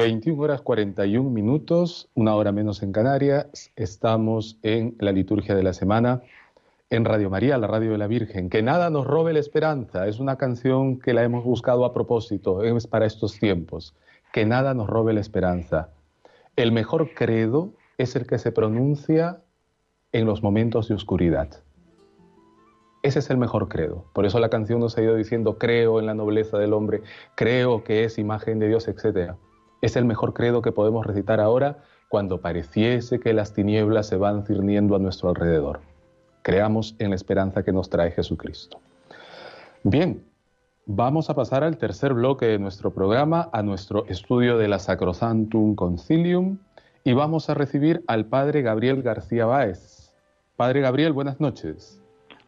21 0.00 0.42
horas 0.42 0.62
41 0.62 1.28
minutos, 1.28 2.08
una 2.14 2.34
hora 2.34 2.52
menos 2.52 2.82
en 2.82 2.90
Canarias. 2.90 3.70
Estamos 3.76 4.58
en 4.62 4.96
la 4.98 5.12
liturgia 5.12 5.54
de 5.54 5.62
la 5.62 5.74
semana 5.74 6.22
en 6.88 7.04
Radio 7.04 7.28
María, 7.28 7.58
la 7.58 7.66
radio 7.66 7.92
de 7.92 7.98
la 7.98 8.06
Virgen. 8.06 8.48
Que 8.48 8.62
nada 8.62 8.88
nos 8.88 9.06
robe 9.06 9.34
la 9.34 9.40
esperanza. 9.40 10.08
Es 10.08 10.18
una 10.18 10.36
canción 10.36 10.98
que 10.98 11.12
la 11.12 11.22
hemos 11.22 11.44
buscado 11.44 11.84
a 11.84 11.92
propósito, 11.92 12.62
es 12.62 12.86
para 12.86 13.04
estos 13.04 13.38
tiempos. 13.38 13.94
Que 14.32 14.46
nada 14.46 14.72
nos 14.72 14.88
robe 14.88 15.12
la 15.12 15.20
esperanza. 15.20 15.90
El 16.56 16.72
mejor 16.72 17.12
credo 17.12 17.74
es 17.98 18.16
el 18.16 18.26
que 18.26 18.38
se 18.38 18.52
pronuncia 18.52 19.42
en 20.12 20.24
los 20.24 20.42
momentos 20.42 20.88
de 20.88 20.94
oscuridad. 20.94 21.62
Ese 23.02 23.18
es 23.18 23.28
el 23.28 23.36
mejor 23.36 23.68
credo. 23.68 24.06
Por 24.14 24.24
eso 24.24 24.40
la 24.40 24.48
canción 24.48 24.80
nos 24.80 24.96
ha 24.96 25.02
ido 25.02 25.14
diciendo, 25.14 25.58
creo 25.58 26.00
en 26.00 26.06
la 26.06 26.14
nobleza 26.14 26.56
del 26.56 26.72
hombre, 26.72 27.02
creo 27.34 27.84
que 27.84 28.04
es 28.04 28.16
imagen 28.16 28.58
de 28.60 28.68
Dios, 28.68 28.88
etcétera. 28.88 29.36
Es 29.80 29.96
el 29.96 30.04
mejor 30.04 30.34
credo 30.34 30.62
que 30.62 30.72
podemos 30.72 31.06
recitar 31.06 31.40
ahora 31.40 31.78
cuando 32.08 32.40
pareciese 32.40 33.20
que 33.20 33.32
las 33.32 33.54
tinieblas 33.54 34.08
se 34.08 34.16
van 34.16 34.44
cirniendo 34.44 34.96
a 34.96 34.98
nuestro 34.98 35.28
alrededor. 35.28 35.80
Creamos 36.42 36.96
en 36.98 37.10
la 37.10 37.16
esperanza 37.16 37.62
que 37.62 37.72
nos 37.72 37.88
trae 37.88 38.10
Jesucristo. 38.10 38.78
Bien, 39.82 40.24
vamos 40.86 41.30
a 41.30 41.34
pasar 41.34 41.64
al 41.64 41.78
tercer 41.78 42.14
bloque 42.14 42.46
de 42.46 42.58
nuestro 42.58 42.92
programa, 42.92 43.48
a 43.52 43.62
nuestro 43.62 44.04
estudio 44.06 44.58
de 44.58 44.68
la 44.68 44.78
Sacrosantum 44.78 45.74
Concilium, 45.74 46.58
y 47.04 47.12
vamos 47.14 47.48
a 47.48 47.54
recibir 47.54 48.02
al 48.06 48.26
Padre 48.26 48.62
Gabriel 48.62 49.02
García 49.02 49.46
Báez. 49.46 50.12
Padre 50.56 50.80
Gabriel, 50.80 51.12
buenas 51.12 51.40
noches. 51.40 52.02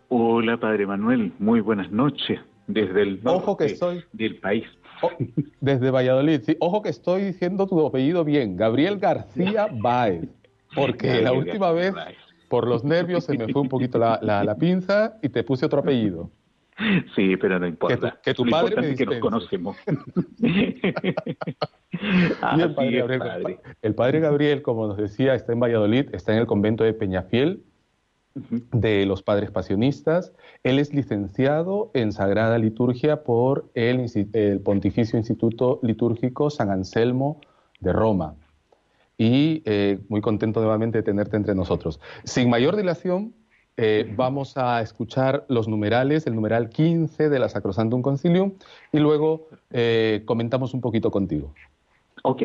Hola, 0.08 0.58
Padre 0.58 0.86
Manuel, 0.86 1.32
muy 1.38 1.60
buenas 1.60 1.90
noches 1.90 2.38
desde 2.66 3.02
el 3.02 3.20
Ojo 3.24 3.56
que 3.56 3.66
estoy... 3.66 4.04
del 4.12 4.38
país. 4.40 4.64
Desde 5.60 5.90
Valladolid, 5.90 6.40
sí. 6.42 6.56
Ojo 6.60 6.82
que 6.82 6.88
estoy 6.90 7.22
diciendo 7.22 7.66
tu 7.66 7.84
apellido 7.86 8.24
bien, 8.24 8.56
Gabriel 8.56 8.98
García 8.98 9.68
Baez, 9.70 10.28
porque 10.74 11.20
la 11.20 11.32
última 11.32 11.72
vez, 11.72 11.94
por 12.48 12.66
los 12.66 12.84
nervios, 12.84 13.24
se 13.24 13.36
me 13.36 13.48
fue 13.52 13.62
un 13.62 13.68
poquito 13.68 13.98
la, 13.98 14.18
la, 14.22 14.54
pinza 14.56 15.18
y 15.22 15.28
te 15.28 15.42
puse 15.44 15.66
otro 15.66 15.80
apellido. 15.80 16.30
Sí, 17.14 17.36
pero 17.36 17.58
no 17.58 17.66
importa. 17.66 18.18
Que 18.22 18.34
tu, 18.34 18.44
padre 18.46 18.80
me 18.80 18.94
que 18.94 19.04
nos 19.06 19.18
conocemos. 19.18 19.76
padre 22.74 23.58
El 23.82 23.94
padre 23.94 24.20
Gabriel, 24.20 24.62
como 24.62 24.86
nos 24.88 24.96
decía, 24.96 25.34
está 25.34 25.52
en 25.52 25.60
Valladolid, 25.60 26.06
está 26.12 26.32
en 26.32 26.38
el 26.38 26.46
convento 26.46 26.82
de 26.82 26.94
Peñafiel, 26.94 27.62
de 28.34 29.06
los 29.06 29.22
padres 29.22 29.50
pasionistas. 29.50 30.32
Él 30.62 30.78
es 30.78 30.92
licenciado 30.94 31.90
en 31.94 32.12
Sagrada 32.12 32.58
Liturgia 32.58 33.22
por 33.24 33.70
el, 33.74 34.10
Pontificio 34.64 35.18
Instituto 35.18 35.80
Litúrgico 35.82 36.50
San 36.50 36.70
Anselmo 36.70 37.40
de 37.80 37.92
Roma. 37.92 38.34
Y 39.18 39.62
eh, 39.66 39.98
muy 40.08 40.20
contento 40.20 40.60
nuevamente 40.60 40.98
de 40.98 41.02
tenerte 41.02 41.36
entre 41.36 41.54
nosotros. 41.54 42.00
Sin 42.24 42.48
mayor 42.48 42.76
dilación, 42.76 43.34
eh, 43.76 44.12
vamos 44.16 44.56
a 44.56 44.82
escuchar 44.82 45.44
los 45.48 45.68
numerales, 45.68 46.26
el 46.26 46.34
numeral 46.34 46.68
15 46.68 47.28
de 47.28 47.38
la 47.38 47.48
Sacrosantum 47.48 48.02
Concilium, 48.02 48.52
y 48.92 48.98
luego 48.98 49.48
eh, 49.70 50.22
comentamos 50.24 50.74
un 50.74 50.80
poquito 50.80 51.10
contigo. 51.10 51.54
Ok. 52.22 52.42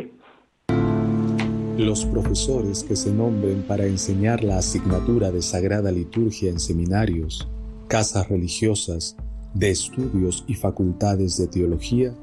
Los 1.77 2.05
profesores 2.05 2.83
que 2.83 2.95
se 2.95 3.11
nombren 3.11 3.61
para 3.61 3.85
enseñar 3.85 4.43
la 4.43 4.57
asignatura 4.57 5.29
de 5.29 5.43
Sagrada 5.43 5.91
Liturgia 5.91 6.49
en 6.49 6.59
seminarios, 6.59 7.47
casas 7.87 8.27
religiosas, 8.29 9.15
de 9.53 9.69
estudios 9.69 10.43
y 10.47 10.55
facultades 10.55 11.37
de 11.37 11.45
teología 11.45 12.15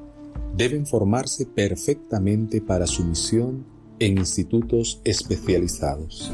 deben 0.57 0.87
formarse 0.87 1.47
perfectamente 1.47 2.61
para 2.61 2.89
su 2.89 3.05
misión 3.05 3.65
en 4.01 4.19
institutos 4.19 5.01
especializados. 5.05 6.33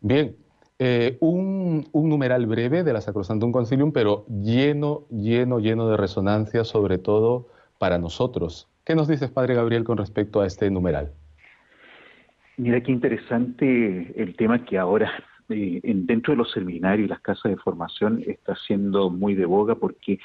Bien, 0.00 0.34
eh, 0.78 1.18
un, 1.20 1.86
un, 1.92 2.08
numeral 2.08 2.46
breve 2.46 2.84
de 2.84 2.92
la 2.94 3.02
Sacrosantum 3.02 3.52
Concilium, 3.52 3.92
pero 3.92 4.24
lleno, 4.28 5.06
lleno, 5.10 5.58
lleno 5.58 5.88
de 5.90 5.98
resonancia, 5.98 6.64
sobre 6.64 6.96
todo 6.96 7.52
para 7.78 7.98
nosotros. 7.98 8.68
¿Qué 8.84 8.94
nos 8.94 9.08
dices, 9.08 9.30
Padre 9.30 9.54
Gabriel, 9.54 9.84
con 9.84 9.98
respecto 9.98 10.40
a 10.40 10.46
este 10.46 10.70
numeral? 10.70 11.12
Mira 12.56 12.80
qué 12.80 12.92
interesante 12.92 14.20
el 14.20 14.36
tema 14.36 14.64
que 14.64 14.78
ahora 14.78 15.10
eh, 15.48 15.80
dentro 15.82 16.32
de 16.32 16.38
los 16.38 16.52
seminarios 16.52 17.06
y 17.06 17.08
las 17.08 17.20
casas 17.20 17.50
de 17.50 17.56
formación 17.56 18.22
está 18.26 18.54
siendo 18.66 19.10
muy 19.10 19.34
de 19.34 19.44
boga 19.44 19.74
porque 19.74 20.18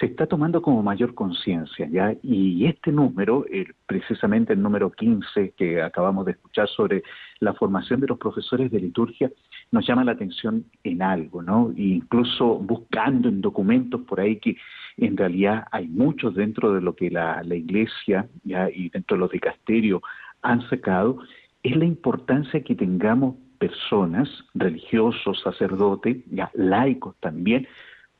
se 0.00 0.06
está 0.06 0.26
tomando 0.26 0.62
como 0.62 0.82
mayor 0.82 1.14
conciencia, 1.14 1.86
¿ya? 1.90 2.16
Y 2.22 2.64
este 2.64 2.90
número, 2.90 3.44
precisamente 3.86 4.54
el 4.54 4.62
número 4.62 4.90
15 4.90 5.52
que 5.54 5.82
acabamos 5.82 6.24
de 6.24 6.32
escuchar 6.32 6.66
sobre 6.68 7.02
la 7.38 7.52
formación 7.52 8.00
de 8.00 8.06
los 8.06 8.18
profesores 8.18 8.70
de 8.70 8.80
liturgia, 8.80 9.30
nos 9.70 9.86
llama 9.86 10.02
la 10.02 10.12
atención 10.12 10.64
en 10.84 11.02
algo, 11.02 11.42
¿no? 11.42 11.70
E 11.76 11.82
incluso 11.82 12.56
buscando 12.58 13.28
en 13.28 13.42
documentos 13.42 14.00
por 14.00 14.20
ahí 14.20 14.36
que 14.36 14.56
en 14.96 15.18
realidad 15.18 15.66
hay 15.70 15.86
muchos 15.86 16.34
dentro 16.34 16.72
de 16.72 16.80
lo 16.80 16.96
que 16.96 17.10
la, 17.10 17.44
iglesia 17.44 18.26
¿ya? 18.42 18.70
y 18.70 18.88
dentro 18.88 19.18
de 19.18 19.20
los 19.20 19.30
dicasterios 19.30 20.00
han 20.40 20.66
sacado, 20.70 21.18
es 21.62 21.76
la 21.76 21.84
importancia 21.84 22.64
que 22.64 22.74
tengamos 22.74 23.36
personas, 23.58 24.30
religiosos, 24.54 25.42
sacerdotes, 25.42 26.16
ya 26.30 26.50
laicos 26.54 27.14
también, 27.20 27.68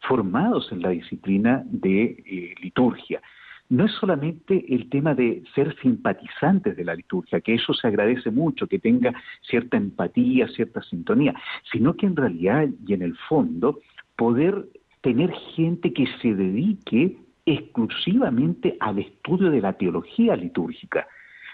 formados 0.00 0.70
en 0.72 0.82
la 0.82 0.90
disciplina 0.90 1.62
de 1.66 2.02
eh, 2.26 2.54
liturgia. 2.62 3.20
No 3.68 3.84
es 3.84 3.92
solamente 3.92 4.64
el 4.74 4.88
tema 4.88 5.14
de 5.14 5.44
ser 5.54 5.76
simpatizantes 5.80 6.76
de 6.76 6.84
la 6.84 6.94
liturgia, 6.94 7.40
que 7.40 7.54
eso 7.54 7.72
se 7.72 7.86
agradece 7.86 8.32
mucho, 8.32 8.66
que 8.66 8.80
tenga 8.80 9.14
cierta 9.42 9.76
empatía, 9.76 10.48
cierta 10.48 10.82
sintonía, 10.82 11.34
sino 11.70 11.94
que 11.94 12.06
en 12.06 12.16
realidad 12.16 12.68
y 12.84 12.94
en 12.94 13.02
el 13.02 13.16
fondo 13.28 13.78
poder 14.16 14.66
tener 15.02 15.32
gente 15.54 15.92
que 15.92 16.06
se 16.20 16.34
dedique 16.34 17.16
exclusivamente 17.46 18.76
al 18.80 18.98
estudio 18.98 19.50
de 19.50 19.60
la 19.60 19.72
teología 19.74 20.34
litúrgica. 20.36 21.06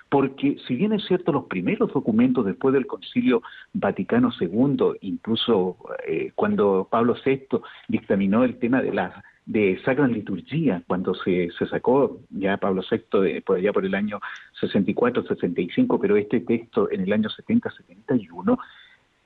Porque 0.09 0.57
si 0.67 0.77
bien 0.77 0.93
es 0.93 1.05
cierto, 1.07 1.33
los 1.33 1.47
primeros 1.47 1.93
documentos 1.93 2.47
después 2.47 2.73
del 2.73 2.87
Concilio 2.87 3.43
Vaticano 3.73 4.31
II, 4.41 4.99
incluso 5.01 5.77
eh, 6.07 6.31
cuando 6.35 6.87
Pablo 6.91 7.17
VI 7.25 7.49
dictaminó 7.89 8.45
el 8.45 8.59
tema 8.59 8.83
de 8.83 8.93
la 8.93 9.25
de 9.47 9.81
Sacra 9.85 10.09
Liturgia, 10.09 10.83
cuando 10.89 11.15
se, 11.15 11.51
sacó 11.71 12.21
ya 12.31 12.57
Pablo 12.57 12.83
VI 12.89 13.41
por 13.43 13.59
allá 13.59 13.73
por 13.73 13.87
el 13.87 13.95
año 13.95 14.21
64-65, 14.61 15.99
pero 16.01 16.17
este 16.17 16.41
texto 16.41 16.91
en 16.91 17.03
el 17.03 17.13
año 17.13 17.29
70-71, 17.29 18.59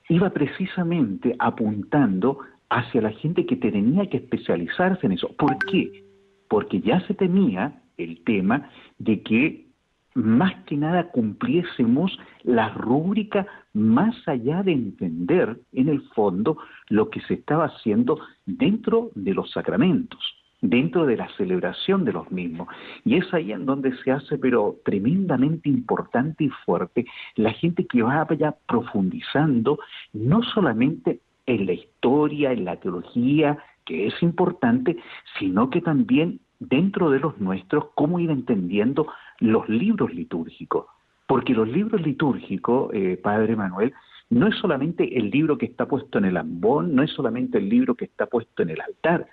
iba 0.09 0.29
precisamente 0.29 1.35
apuntando 1.39 2.39
hacia 2.69 3.01
la 3.01 3.11
gente 3.11 3.45
que 3.45 3.55
tenía 3.55 4.07
que 4.09 4.17
especializarse 4.17 5.05
en 5.07 5.13
eso. 5.13 5.29
¿Por 5.35 5.57
qué? 5.65 6.03
Porque 6.47 6.81
ya 6.81 7.05
se 7.07 7.15
temía 7.15 7.81
el 7.97 8.23
tema 8.23 8.69
de 8.99 9.21
que 9.21 9.70
más 10.13 10.53
que 10.65 10.75
nada 10.75 11.09
cumpliésemos 11.09 12.17
la 12.43 12.69
rúbrica 12.69 13.47
más 13.73 14.15
allá 14.27 14.63
de 14.63 14.73
entender 14.73 15.59
en 15.71 15.89
el 15.89 16.01
fondo 16.09 16.57
lo 16.89 17.09
que 17.09 17.21
se 17.21 17.35
estaba 17.35 17.65
haciendo 17.65 18.19
dentro 18.45 19.11
de 19.15 19.33
los 19.33 19.51
sacramentos, 19.51 20.19
dentro 20.61 21.05
de 21.05 21.17
la 21.17 21.29
celebración 21.37 22.03
de 22.03 22.13
los 22.13 22.29
mismos. 22.31 22.67
Y 23.05 23.15
es 23.15 23.33
ahí 23.33 23.51
en 23.51 23.65
donde 23.65 23.95
se 24.03 24.11
hace, 24.11 24.37
pero 24.37 24.75
tremendamente 24.83 25.69
importante 25.69 26.45
y 26.45 26.49
fuerte, 26.65 27.05
la 27.35 27.53
gente 27.53 27.85
que 27.87 28.03
vaya 28.03 28.55
profundizando 28.67 29.79
no 30.13 30.43
solamente 30.43 31.21
en 31.45 31.65
la 31.65 31.73
historia, 31.73 32.51
en 32.51 32.65
la 32.65 32.75
teología, 32.75 33.57
que 33.85 34.07
es 34.07 34.21
importante, 34.21 34.97
sino 35.39 35.69
que 35.69 35.81
también 35.81 36.39
dentro 36.59 37.09
de 37.09 37.19
los 37.19 37.39
nuestros, 37.39 37.85
cómo 37.95 38.19
ir 38.19 38.29
entendiendo 38.29 39.07
los 39.41 39.67
libros 39.67 40.13
litúrgicos. 40.13 40.85
Porque 41.27 41.53
los 41.53 41.67
libros 41.67 42.01
litúrgicos, 42.01 42.91
eh, 42.93 43.19
Padre 43.21 43.57
Manuel, 43.57 43.93
no 44.29 44.47
es 44.47 44.55
solamente 44.55 45.17
el 45.17 45.29
libro 45.29 45.57
que 45.57 45.65
está 45.65 45.85
puesto 45.85 46.17
en 46.17 46.25
el 46.25 46.37
ambón, 46.37 46.95
no 46.95 47.03
es 47.03 47.11
solamente 47.11 47.57
el 47.57 47.67
libro 47.67 47.95
que 47.95 48.05
está 48.05 48.27
puesto 48.27 48.63
en 48.63 48.69
el 48.69 48.79
altar, 48.79 49.27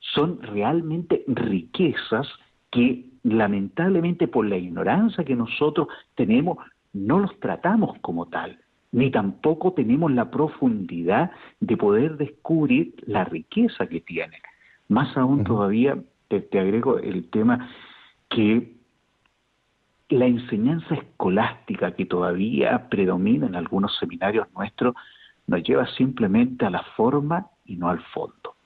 son 0.00 0.40
realmente 0.40 1.22
riquezas 1.26 2.26
que 2.70 3.04
lamentablemente 3.22 4.28
por 4.28 4.46
la 4.46 4.56
ignorancia 4.56 5.24
que 5.24 5.36
nosotros 5.36 5.88
tenemos, 6.14 6.58
no 6.92 7.18
los 7.18 7.38
tratamos 7.40 7.98
como 8.00 8.26
tal, 8.26 8.58
ni 8.92 9.10
tampoco 9.10 9.72
tenemos 9.72 10.10
la 10.12 10.30
profundidad 10.30 11.30
de 11.60 11.76
poder 11.76 12.16
descubrir 12.16 12.94
la 13.06 13.24
riqueza 13.24 13.86
que 13.86 14.00
tienen. 14.00 14.40
Más 14.88 15.14
aún 15.16 15.44
todavía 15.44 15.98
te, 16.28 16.58
agrego 16.58 16.98
el 16.98 17.28
tema 17.28 17.68
que 18.30 18.77
la 20.08 20.26
enseñanza 20.26 20.94
escolástica 20.94 21.92
que 21.92 22.06
todavía 22.06 22.88
predomina 22.88 23.46
en 23.46 23.56
algunos 23.56 23.96
seminarios 23.98 24.46
nuestros 24.54 24.94
nos 25.46 25.62
lleva 25.62 25.86
simplemente 25.86 26.64
a 26.64 26.70
la 26.70 26.82
forma 26.96 27.48
y 27.64 27.76
no 27.76 27.88
al 27.88 28.00
fondo. 28.14 28.56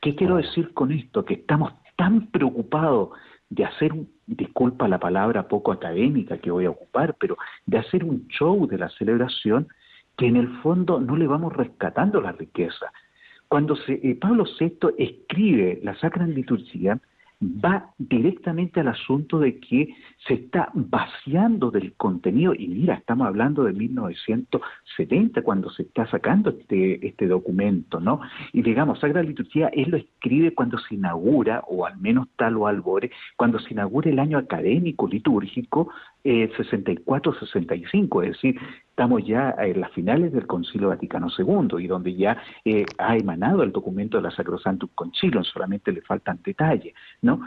¿Qué 0.00 0.14
quiero 0.14 0.36
decir 0.36 0.72
con 0.74 0.92
esto? 0.92 1.24
Que 1.24 1.34
estamos 1.34 1.72
tan 1.96 2.28
preocupado 2.28 3.12
de 3.48 3.64
hacer, 3.64 3.92
disculpa 4.26 4.88
la 4.88 4.98
palabra 4.98 5.48
poco 5.48 5.72
académica 5.72 6.38
que 6.38 6.50
voy 6.50 6.66
a 6.66 6.70
ocupar, 6.70 7.14
pero 7.18 7.36
de 7.64 7.78
hacer 7.78 8.04
un 8.04 8.26
show 8.28 8.66
de 8.66 8.78
la 8.78 8.88
celebración 8.90 9.68
que 10.16 10.26
en 10.26 10.36
el 10.36 10.48
fondo 10.62 11.00
no 11.00 11.16
le 11.16 11.26
vamos 11.26 11.52
rescatando 11.52 12.20
la 12.20 12.32
riqueza. 12.32 12.92
Cuando 13.48 13.76
se, 13.76 13.94
eh, 14.02 14.16
Pablo 14.20 14.44
VI 14.58 14.94
escribe 14.98 15.80
la 15.82 15.94
Sacra 15.96 16.26
Liturgia, 16.26 16.98
va 17.42 17.90
directamente 17.98 18.80
al 18.80 18.88
asunto 18.88 19.38
de 19.38 19.60
que 19.60 19.94
se 20.26 20.34
está 20.34 20.70
vaciando 20.72 21.70
del 21.70 21.94
contenido, 21.94 22.54
y 22.54 22.68
mira, 22.68 22.94
estamos 22.94 23.26
hablando 23.26 23.64
de 23.64 23.72
1970 23.72 25.42
cuando 25.42 25.70
se 25.70 25.82
está 25.82 26.06
sacando 26.06 26.50
este, 26.50 27.06
este 27.06 27.26
documento, 27.26 28.00
¿no? 28.00 28.20
Y 28.52 28.62
digamos, 28.62 29.00
Sagrada 29.00 29.26
Liturgia, 29.26 29.68
él 29.68 29.90
lo 29.90 29.96
escribe 29.98 30.54
cuando 30.54 30.78
se 30.78 30.94
inaugura, 30.94 31.62
o 31.68 31.86
al 31.86 31.98
menos 31.98 32.28
tal 32.36 32.56
o 32.56 32.66
cuando 33.36 33.58
se 33.58 33.72
inaugura 33.72 34.10
el 34.10 34.18
año 34.18 34.38
académico 34.38 35.06
litúrgico 35.06 35.90
eh, 36.24 36.50
64-65, 36.56 38.24
es 38.24 38.30
decir, 38.30 38.60
estamos 38.96 39.26
ya 39.26 39.54
en 39.58 39.78
las 39.82 39.92
finales 39.92 40.32
del 40.32 40.46
Concilio 40.46 40.88
Vaticano 40.88 41.26
II 41.36 41.84
y 41.84 41.86
donde 41.86 42.14
ya 42.14 42.38
eh, 42.64 42.86
ha 42.96 43.14
emanado 43.14 43.62
el 43.62 43.70
documento 43.70 44.16
de 44.16 44.22
la 44.22 44.30
Sacrosantum 44.30 44.88
Concilium, 44.94 45.44
solamente 45.44 45.92
le 45.92 46.00
faltan 46.00 46.40
detalles, 46.42 46.94
¿no? 47.20 47.42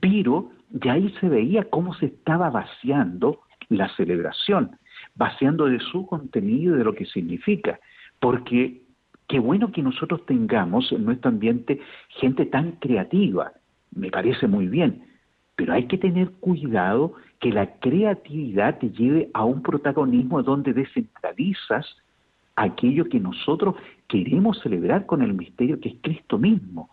Pero 0.00 0.50
ya 0.70 0.94
ahí 0.94 1.14
se 1.20 1.28
veía 1.28 1.64
cómo 1.64 1.92
se 1.92 2.06
estaba 2.06 2.48
vaciando 2.48 3.42
la 3.68 3.94
celebración, 3.96 4.78
vaciando 5.14 5.66
de 5.66 5.78
su 5.78 6.06
contenido 6.06 6.74
y 6.74 6.78
de 6.78 6.84
lo 6.84 6.94
que 6.94 7.04
significa, 7.04 7.78
porque 8.18 8.80
qué 9.26 9.40
bueno 9.40 9.70
que 9.70 9.82
nosotros 9.82 10.24
tengamos 10.24 10.90
en 10.90 11.04
nuestro 11.04 11.28
ambiente 11.28 11.82
gente 12.08 12.46
tan 12.46 12.72
creativa, 12.80 13.52
me 13.94 14.10
parece 14.10 14.46
muy 14.46 14.68
bien, 14.68 15.04
pero 15.58 15.72
hay 15.72 15.88
que 15.88 15.98
tener 15.98 16.30
cuidado 16.34 17.14
que 17.40 17.50
la 17.50 17.80
creatividad 17.80 18.78
te 18.78 18.90
lleve 18.90 19.28
a 19.34 19.44
un 19.44 19.60
protagonismo 19.60 20.40
donde 20.44 20.72
descentralizas 20.72 21.84
aquello 22.54 23.08
que 23.08 23.18
nosotros 23.18 23.74
queremos 24.06 24.60
celebrar 24.60 25.04
con 25.04 25.20
el 25.20 25.34
misterio 25.34 25.80
que 25.80 25.88
es 25.88 25.96
Cristo 26.00 26.38
mismo. 26.38 26.90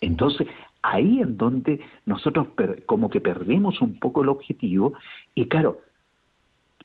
Entonces, 0.00 0.46
ahí 0.82 1.20
en 1.20 1.36
donde 1.36 1.80
nosotros 2.04 2.46
como 2.86 3.10
que 3.10 3.20
perdemos 3.20 3.80
un 3.80 3.98
poco 3.98 4.22
el 4.22 4.28
objetivo 4.28 4.92
y 5.34 5.46
claro, 5.46 5.80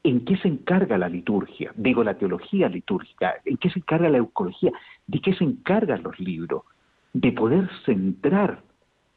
¿en 0.03 0.26
qué 0.26 0.38
se 0.38 0.47
encarga 0.47 0.97
la 0.97 1.07
liturgia? 1.07 1.72
Digo, 1.76 2.03
la 2.03 2.17
teología 2.17 2.67
litúrgica, 2.67 3.36
¿en 3.45 3.57
qué 3.57 3.69
se 3.69 3.78
encarga 3.78 4.09
la 4.09 4.17
eucología? 4.17 4.72
¿De 5.05 5.22
qué 5.22 5.36
se 5.36 5.43
encargan 5.43 6.01
los 6.01 6.19
libros? 6.19 6.63
De 7.13 7.32
poder 7.32 7.69
centrar 7.86 8.63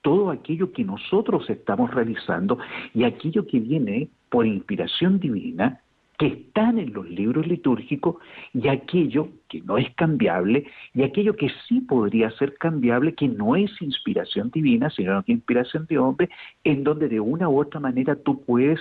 todo 0.05 0.31
aquello 0.31 0.71
que 0.71 0.85
nosotros 0.85 1.49
estamos 1.49 1.93
realizando 1.93 2.59
y 2.93 3.05
aquello 3.05 3.47
que 3.47 3.59
viene 3.59 4.11
por 4.29 4.47
inspiración 4.47 5.19
divina, 5.19 5.81
que 6.19 6.27
están 6.27 6.79
en 6.79 6.93
los 6.93 7.09
libros 7.09 7.47
litúrgicos, 7.47 8.17
y 8.53 8.69
aquello 8.69 9.31
que 9.49 9.63
no 9.63 9.79
es 9.79 9.93
cambiable, 9.95 10.67
y 10.93 11.05
aquello 11.05 11.35
que 11.35 11.49
sí 11.67 11.81
podría 11.81 12.31
ser 12.33 12.55
cambiable, 12.59 13.15
que 13.15 13.29
no 13.29 13.57
es 13.57 13.71
inspiración 13.81 14.51
divina, 14.51 14.91
sino 14.91 15.23
que 15.25 15.33
inspiración 15.33 15.87
de 15.87 15.99
hombre, 15.99 16.29
en 16.65 16.85
donde 16.85 17.09
de 17.09 17.19
una 17.19 17.49
u 17.49 17.59
otra 17.59 17.81
manera 17.81 18.15
tú 18.15 18.43
puedes 18.45 18.79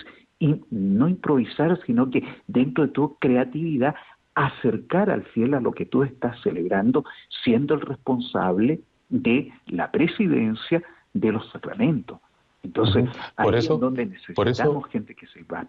no 0.70 1.08
improvisar, 1.08 1.80
sino 1.86 2.12
que 2.12 2.22
dentro 2.48 2.86
de 2.86 2.92
tu 2.92 3.16
creatividad 3.18 3.96
acercar 4.36 5.10
al 5.10 5.24
fiel 5.24 5.54
a 5.54 5.62
lo 5.62 5.72
que 5.72 5.86
tú 5.86 6.04
estás 6.04 6.38
celebrando, 6.42 7.06
siendo 7.46 7.76
el 7.76 7.82
responsable 7.82 8.82
de 9.10 9.54
la 9.68 9.90
presidencia, 9.90 10.84
de 11.14 11.32
los 11.32 11.50
sacramentos. 11.52 12.20
Entonces, 12.64 13.10
por 13.36 13.56
eso, 13.56 13.76
es 13.76 13.80
donde 13.80 14.06
necesitamos 14.06 14.88
gente 14.88 15.16
que 15.16 15.28
sepa. 15.28 15.68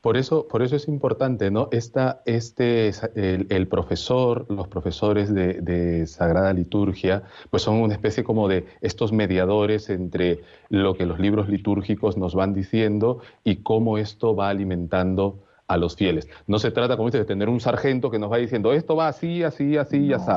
Por 0.00 0.16
eso, 0.16 0.46
por 0.46 0.62
eso 0.62 0.76
es 0.76 0.86
importante, 0.86 1.50
¿no? 1.50 1.68
Esta, 1.72 2.22
este, 2.24 2.92
el, 3.14 3.66
profesor, 3.66 4.46
los 4.48 4.68
profesores 4.68 5.34
de, 5.34 6.06
Sagrada 6.06 6.52
Liturgia, 6.52 7.24
pues 7.50 7.64
son 7.64 7.76
una 7.76 7.94
especie 7.94 8.22
como 8.22 8.48
de 8.48 8.66
estos 8.80 9.12
mediadores 9.12 9.90
entre 9.90 10.40
lo 10.68 10.94
que 10.94 11.04
los 11.04 11.18
libros 11.18 11.48
litúrgicos 11.48 12.16
nos 12.16 12.34
van 12.34 12.54
diciendo 12.54 13.20
y 13.42 13.56
cómo 13.56 13.98
esto 13.98 14.36
va 14.36 14.50
alimentando 14.50 15.40
a 15.66 15.76
los 15.76 15.96
fieles. 15.96 16.28
No 16.46 16.58
se 16.58 16.70
trata, 16.70 16.96
como 16.96 17.08
dices, 17.08 17.22
de 17.22 17.26
tener 17.26 17.48
un 17.48 17.60
sargento 17.60 18.10
que 18.10 18.18
nos 18.18 18.30
va 18.30 18.36
diciendo 18.36 18.72
esto 18.72 18.94
va 18.94 19.08
así, 19.08 19.42
así, 19.42 19.76
así 19.76 20.06
y 20.06 20.12
así, 20.12 20.32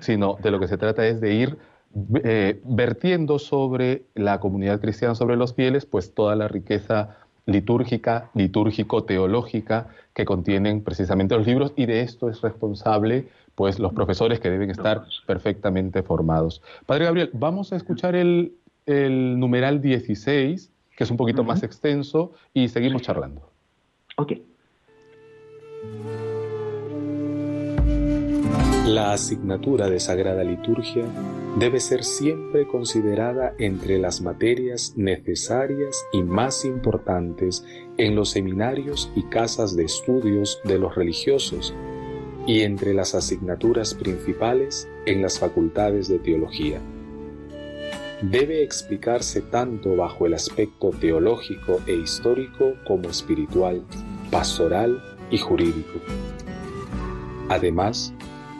sino 0.00 0.38
de 0.42 0.50
lo 0.50 0.58
que 0.58 0.66
se 0.66 0.78
trata 0.78 1.06
es 1.06 1.20
de 1.20 1.34
ir 1.34 1.58
eh, 2.22 2.60
vertiendo 2.64 3.38
sobre 3.38 4.02
la 4.14 4.40
comunidad 4.40 4.80
cristiana, 4.80 5.14
sobre 5.14 5.36
los 5.36 5.54
fieles, 5.54 5.86
pues 5.86 6.14
toda 6.14 6.34
la 6.36 6.48
riqueza 6.48 7.16
litúrgica, 7.46 8.30
litúrgico-teológica 8.34 9.88
que 10.14 10.24
contienen 10.24 10.82
precisamente 10.82 11.36
los 11.36 11.46
libros 11.46 11.72
y 11.76 11.86
de 11.86 12.00
esto 12.00 12.30
es 12.30 12.40
responsable 12.40 13.26
pues 13.54 13.78
los 13.78 13.92
profesores 13.92 14.40
que 14.40 14.50
deben 14.50 14.70
estar 14.70 15.04
perfectamente 15.26 16.02
formados. 16.02 16.62
Padre 16.86 17.04
Gabriel, 17.04 17.30
vamos 17.32 17.72
a 17.72 17.76
escuchar 17.76 18.16
el, 18.16 18.52
numeral 18.86 19.80
16, 19.80 20.70
que 20.96 21.04
es 21.04 21.10
un 21.10 21.16
poquito 21.16 21.44
más 21.44 21.62
extenso, 21.62 22.32
y 22.52 22.68
seguimos 22.68 23.02
charlando. 23.02 23.48
Ok. 24.16 24.32
La 28.86 29.14
asignatura 29.14 29.88
de 29.88 29.98
Sagrada 29.98 30.44
Liturgia 30.44 31.06
debe 31.58 31.80
ser 31.80 32.04
siempre 32.04 32.66
considerada 32.66 33.54
entre 33.58 33.98
las 33.98 34.20
materias 34.20 34.92
necesarias 34.94 36.04
y 36.12 36.22
más 36.22 36.66
importantes 36.66 37.64
en 37.96 38.14
los 38.14 38.32
seminarios 38.32 39.10
y 39.16 39.22
casas 39.22 39.74
de 39.74 39.84
estudios 39.84 40.60
de 40.64 40.78
los 40.78 40.94
religiosos 40.94 41.72
y 42.46 42.60
entre 42.60 42.92
las 42.92 43.14
asignaturas 43.14 43.94
principales 43.94 44.86
en 45.06 45.22
las 45.22 45.38
facultades 45.38 46.08
de 46.08 46.18
teología. 46.18 46.78
Debe 48.20 48.62
explicarse 48.62 49.40
tanto 49.40 49.96
bajo 49.96 50.26
el 50.26 50.34
aspecto 50.34 50.90
teológico 50.90 51.80
e 51.86 51.94
histórico 51.94 52.74
como 52.86 53.08
espiritual, 53.08 53.82
pastoral 54.30 55.02
y 55.30 55.38
jurídico. 55.38 56.00
Además, 57.48 58.12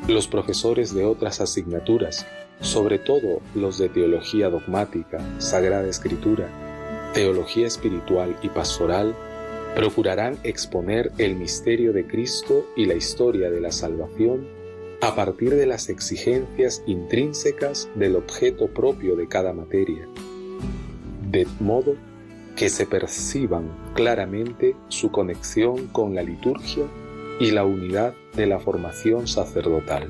los 0.08 0.28
profesores 0.28 0.94
de 0.94 1.04
otras 1.04 1.40
asignaturas, 1.40 2.26
sobre 2.60 2.98
todo 2.98 3.40
los 3.54 3.78
de 3.78 3.88
teología 3.88 4.50
dogmática, 4.50 5.18
sagrada 5.38 5.88
escritura, 5.88 6.48
teología 7.14 7.66
espiritual 7.66 8.36
y 8.42 8.48
pastoral, 8.50 9.14
procurarán 9.74 10.38
exponer 10.44 11.10
el 11.18 11.36
misterio 11.36 11.92
de 11.92 12.06
Cristo 12.06 12.66
y 12.76 12.84
la 12.84 12.94
historia 12.94 13.50
de 13.50 13.60
la 13.60 13.72
salvación 13.72 14.46
a 15.00 15.14
partir 15.14 15.54
de 15.54 15.66
las 15.66 15.88
exigencias 15.88 16.82
intrínsecas 16.86 17.88
del 17.94 18.16
objeto 18.16 18.68
propio 18.68 19.16
de 19.16 19.26
cada 19.26 19.52
materia, 19.52 20.06
de 21.30 21.46
modo 21.60 21.96
que 22.56 22.68
se 22.68 22.86
perciban 22.86 23.68
claramente 23.94 24.76
su 24.88 25.10
conexión 25.10 25.88
con 25.88 26.14
la 26.14 26.22
liturgia 26.22 26.84
y 27.40 27.50
la 27.50 27.64
unidad 27.64 28.14
de 28.36 28.46
la 28.46 28.58
formación 28.58 29.26
sacerdotal. 29.26 30.08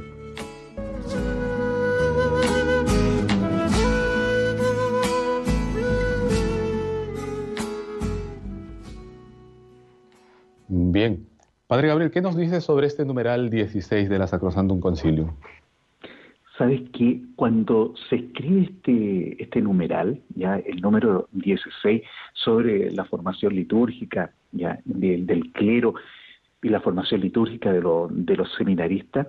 Bien. 10.68 11.26
Padre 11.66 11.88
Gabriel, 11.88 12.10
¿qué 12.10 12.20
nos 12.20 12.36
dice 12.36 12.60
sobre 12.60 12.86
este 12.86 13.04
numeral 13.04 13.50
16 13.50 14.08
de 14.08 14.18
la 14.18 14.26
Sacrosantum 14.26 14.80
Concilium? 14.80 15.30
Sabes 16.56 16.82
que 16.92 17.20
cuando 17.34 17.94
se 18.08 18.16
escribe 18.16 18.62
este, 18.62 19.42
este 19.42 19.60
numeral, 19.60 20.20
ya 20.36 20.58
el 20.58 20.80
número 20.80 21.28
16, 21.32 22.02
sobre 22.34 22.92
la 22.92 23.04
formación 23.06 23.56
litúrgica 23.56 24.30
ya 24.52 24.78
del 24.84 25.50
clero 25.52 25.94
y 26.64 26.70
la 26.70 26.80
formación 26.80 27.20
litúrgica 27.20 27.72
de, 27.72 27.82
de 28.10 28.36
los 28.36 28.52
seminaristas, 28.54 29.28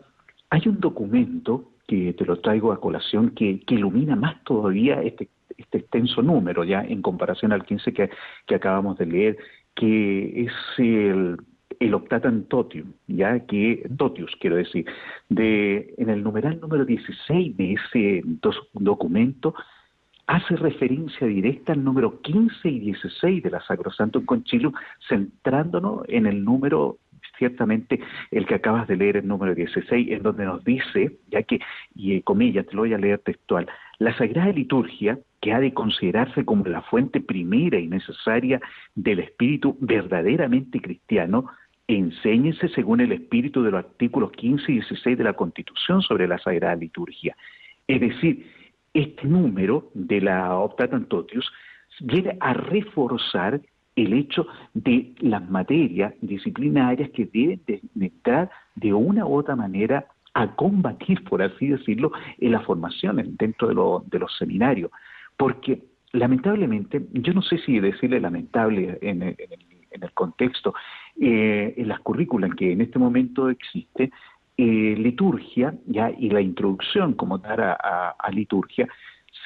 hay 0.49 0.61
un 0.67 0.79
documento 0.79 1.69
que 1.85 2.13
te 2.13 2.25
lo 2.25 2.39
traigo 2.39 2.71
a 2.71 2.79
colación 2.79 3.31
que, 3.31 3.61
ilumina 3.67 4.15
más 4.15 4.41
todavía 4.45 5.01
este, 5.03 5.27
este, 5.57 5.79
extenso 5.79 6.21
número, 6.21 6.63
ya 6.63 6.81
en 6.81 7.01
comparación 7.01 7.51
al 7.51 7.65
15 7.65 7.93
que, 7.93 8.09
que 8.47 8.55
acabamos 8.55 8.97
de 8.97 9.05
leer, 9.05 9.37
que 9.75 10.45
es 10.45 10.53
el, 10.77 11.37
el 11.81 12.45
Totium, 12.47 12.93
ya 13.07 13.41
que 13.41 13.85
Totius 13.97 14.31
quiero 14.39 14.55
decir, 14.55 14.85
de 15.27 15.93
en 15.97 16.09
el 16.09 16.23
numeral 16.23 16.61
número 16.61 16.85
16 16.85 17.57
de 17.57 17.73
ese 17.73 18.21
documento 18.73 19.53
hace 20.27 20.55
referencia 20.55 21.27
directa 21.27 21.73
al 21.73 21.83
número 21.83 22.21
15 22.21 22.67
y 22.67 22.79
16 22.79 23.43
de 23.43 23.49
la 23.49 23.61
Sacrosanto 23.61 24.25
Concilio, 24.25 24.73
centrándonos 25.07 26.01
en 26.07 26.25
el 26.25 26.43
número 26.43 26.97
ciertamente 27.37 27.99
el 28.31 28.45
que 28.45 28.55
acabas 28.55 28.87
de 28.87 28.97
leer, 28.97 29.17
el 29.17 29.27
número 29.27 29.55
16, 29.55 30.11
en 30.11 30.23
donde 30.23 30.45
nos 30.45 30.63
dice, 30.63 31.17
ya 31.29 31.43
que, 31.43 31.59
y 31.93 32.21
comillas, 32.21 32.65
te 32.65 32.75
lo 32.75 32.83
voy 32.83 32.93
a 32.93 32.97
leer 32.97 33.19
textual, 33.19 33.67
La 33.99 34.15
Sagrada 34.17 34.51
Liturgia, 34.51 35.19
que 35.41 35.53
ha 35.53 35.59
de 35.59 35.73
considerarse 35.73 36.43
como 36.43 36.65
la 36.65 36.81
fuente 36.81 37.21
primera 37.21 37.79
y 37.79 37.87
necesaria 37.87 38.59
del 38.95 39.19
espíritu 39.19 39.77
verdaderamente 39.79 40.81
cristiano, 40.81 41.45
enséñese 41.87 42.67
según 42.69 43.01
el 43.01 43.11
espíritu 43.11 43.61
de 43.63 43.71
los 43.71 43.85
artículos 43.85 44.31
15 44.31 44.71
y 44.71 44.75
16 44.75 45.17
de 45.17 45.23
la 45.23 45.33
Constitución 45.33 46.01
sobre 46.01 46.27
la 46.27 46.39
Sagrada 46.39 46.75
Liturgia. 46.75 47.35
Es 47.87 48.01
decir, 48.01 48.47
este 48.93 49.27
número 49.27 49.91
de 49.93 50.21
la 50.21 50.55
Optatantotius 50.55 51.51
viene 51.99 52.37
a 52.39 52.53
reforzar 52.53 53.61
el 53.95 54.13
hecho 54.13 54.47
de 54.73 55.13
las 55.19 55.49
materias 55.49 56.13
disciplinarias 56.21 57.09
que 57.11 57.25
deben 57.25 57.61
de 57.65 58.05
entrar 58.05 58.49
de 58.75 58.93
una 58.93 59.25
u 59.25 59.35
otra 59.35 59.55
manera 59.55 60.07
a 60.33 60.53
combatir, 60.55 61.23
por 61.23 61.41
así 61.41 61.67
decirlo, 61.67 62.11
en 62.37 62.51
la 62.51 62.59
formación 62.59 63.35
dentro 63.37 63.69
de, 63.69 64.19
los 64.19 64.37
seminarios. 64.37 64.91
Porque 65.37 65.81
lamentablemente, 66.11 67.05
yo 67.13 67.33
no 67.33 67.41
sé 67.41 67.57
si 67.59 67.79
decirle 67.79 68.19
lamentable 68.19 68.97
en, 69.01 69.23
el, 69.23 70.11
contexto, 70.13 70.73
eh, 71.19 71.73
en 71.77 71.87
las 71.87 72.01
currículas 72.01 72.53
que 72.55 72.73
en 72.73 72.81
este 72.81 72.99
momento 72.99 73.49
existe, 73.49 74.11
eh, 74.57 74.95
liturgia 74.97 75.73
ya 75.85 76.11
y 76.11 76.29
la 76.29 76.41
introducción 76.41 77.13
como 77.13 77.39
tal 77.39 77.61
a, 77.61 78.15
liturgia 78.31 78.87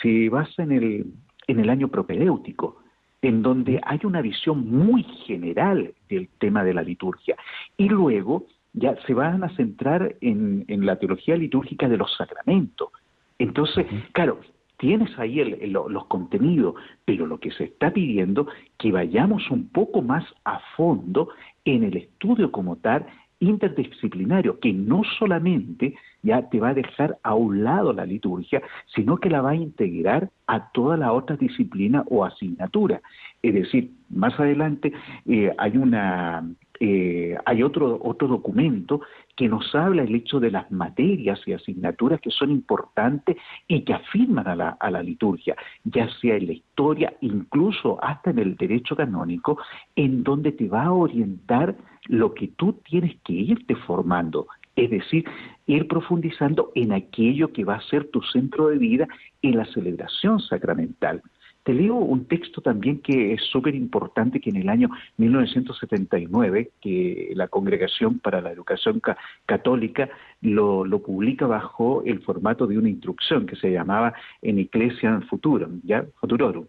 se 0.02 0.30
basa 0.30 0.64
en 0.64 0.72
el, 0.72 1.06
en 1.47 1.60
el 1.60 1.70
año 1.70 1.88
propedéutico 1.88 2.84
en 3.22 3.41
donde 3.41 3.82
hay 3.84 3.99
una 4.03 4.22
visión 4.22 4.70
muy 4.70 5.03
general 5.26 5.93
del 6.09 6.30
tema 6.39 6.63
de 6.63 6.74
la 6.74 6.84
liturgia. 6.84 7.36
Y 7.78 7.89
luego 7.89 8.45
ya 8.74 8.95
se 9.05 9.13
van 9.13 9.43
a 9.43 9.49
centrar 9.55 10.15
en, 10.22 10.65
la 10.86 10.97
teología 10.97 11.36
litúrgica 11.36 11.89
de 11.89 11.97
los 11.97 12.15
sacramentos. 12.15 12.89
Entonces, 13.38 13.86
claro, 14.13 14.39
tienes 14.78 15.17
ahí 15.17 15.43
los 15.67 16.05
contenidos, 16.05 16.76
pero 17.05 17.26
lo 17.26 17.39
que 17.39 17.51
se 17.51 17.65
está 17.65 17.91
pidiendo 17.91 18.47
que 18.78 18.91
vayamos 18.91 19.49
un 19.49 19.70
poco 19.70 20.01
más 20.01 20.24
a 20.45 20.59
fondo 20.76 21.30
en 21.65 21.84
el 21.84 21.97
estudio 21.97 22.51
como 22.51 22.78
tal 22.78 23.05
interdisciplinario, 23.39 24.59
que 24.59 24.74
no 24.74 25.01
solamente 25.17 25.95
ya 26.22 26.49
te 26.49 26.59
va 26.59 26.70
a 26.70 26.74
dejar 26.74 27.17
a 27.24 27.36
un 27.36 27.63
lado 27.63 27.93
la 27.93 28.05
liturgia, 28.05 28.61
sino 28.93 29.17
que 29.17 29.30
la 29.30 29.41
va 29.41 29.51
a 29.51 29.55
integrar 29.55 30.30
a 30.47 30.72
toda 30.72 30.97
la 30.97 31.13
otra 31.13 31.36
disciplina 31.36 32.03
o 32.07 32.26
asignatura. 32.26 33.01
Es 33.41 33.53
decir, 33.53 33.91
más 34.09 34.38
adelante 34.39 34.91
eh, 35.26 35.53
hay 35.57 35.78
una 35.78 36.43
eh, 36.82 37.36
hay 37.45 37.61
otro, 37.61 37.99
otro 38.01 38.30
documento 38.30 39.01
que 39.36 39.49
nos 39.49 39.76
habla 39.76 40.03
el 40.03 40.15
hecho 40.15 40.39
de 40.39 40.49
las 40.49 40.72
materias 40.72 41.41
y 41.45 41.51
asignaturas 41.51 42.22
que 42.22 42.32
son 42.32 42.51
importantes 42.51 43.36
y 43.67 43.82
que 43.82 43.93
afirman 43.93 44.47
a 44.47 44.55
la, 44.55 44.70
a 44.80 44.89
la 44.89 45.03
liturgia, 45.03 45.55
ya 45.84 46.09
sea 46.22 46.38
en 46.38 46.47
la 46.47 46.53
historia, 46.53 47.13
incluso 47.20 48.01
hasta 48.01 48.30
en 48.30 48.39
el 48.39 48.55
derecho 48.55 48.95
canónico, 48.95 49.57
en 49.95 50.24
donde 50.24 50.53
te 50.53 50.70
va 50.70 50.84
a 50.84 50.93
orientar 50.93 51.76
lo 52.07 52.34
que 52.34 52.47
tú 52.47 52.74
tienes 52.89 53.15
que 53.26 53.34
irte 53.34 53.76
formando, 53.76 54.47
es 54.80 54.89
decir, 54.89 55.25
ir 55.67 55.88
profundizando 55.88 56.71
en 56.73 56.93
aquello 56.93 57.51
que 57.51 57.65
va 57.65 57.75
a 57.75 57.82
ser 57.82 58.05
tu 58.05 58.21
centro 58.21 58.69
de 58.69 58.77
vida 58.77 59.07
en 59.41 59.57
la 59.57 59.65
celebración 59.65 60.39
sacramental. 60.39 61.21
Te 61.63 61.73
leo 61.73 61.95
un 61.95 62.25
texto 62.25 62.61
también 62.61 63.01
que 63.01 63.34
es 63.34 63.43
súper 63.43 63.75
importante 63.75 64.39
que 64.39 64.49
en 64.49 64.55
el 64.55 64.69
año 64.69 64.89
1979, 65.17 66.71
que 66.82 67.34
la 67.36 67.49
Congregación 67.49 68.19
para 68.19 68.39
la 68.39 68.51
Educación 68.51 69.01
Católica 69.45 70.09
lo, 70.41 70.86
publica 71.03 71.45
bajo 71.45 72.01
el 72.05 72.21
formato 72.21 72.65
de 72.65 72.77
una 72.77 72.89
instrucción 72.89 73.45
que 73.45 73.57
se 73.57 73.71
llamaba 73.71 74.13
En 74.41 74.57
Ecclesia 74.59 75.19
Futurum, 75.30 75.82
¿ya? 75.84 76.05
Futurorum 76.21 76.65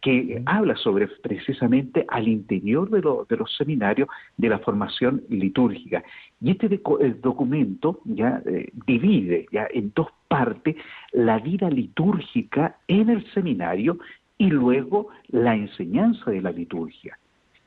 que 0.00 0.42
habla 0.46 0.76
sobre 0.76 1.08
precisamente 1.08 2.04
al 2.08 2.28
interior 2.28 2.88
de, 2.90 3.36
los 3.36 3.56
seminarios 3.56 4.08
de 4.36 4.48
la 4.48 4.58
formación 4.60 5.22
litúrgica. 5.28 6.04
Y 6.40 6.52
este 6.52 6.80
documento 7.20 8.00
ya 8.04 8.40
eh, 8.46 8.70
divide 8.86 9.46
ya 9.50 9.66
en 9.72 9.92
dos 9.94 10.08
partes 10.28 10.76
la 11.12 11.38
vida 11.38 11.68
litúrgica 11.68 12.76
en 12.86 13.10
el 13.10 13.28
seminario 13.32 13.98
y 14.36 14.50
luego 14.50 15.08
la 15.28 15.56
enseñanza 15.56 16.30
de 16.30 16.42
la 16.42 16.52
liturgia. 16.52 17.18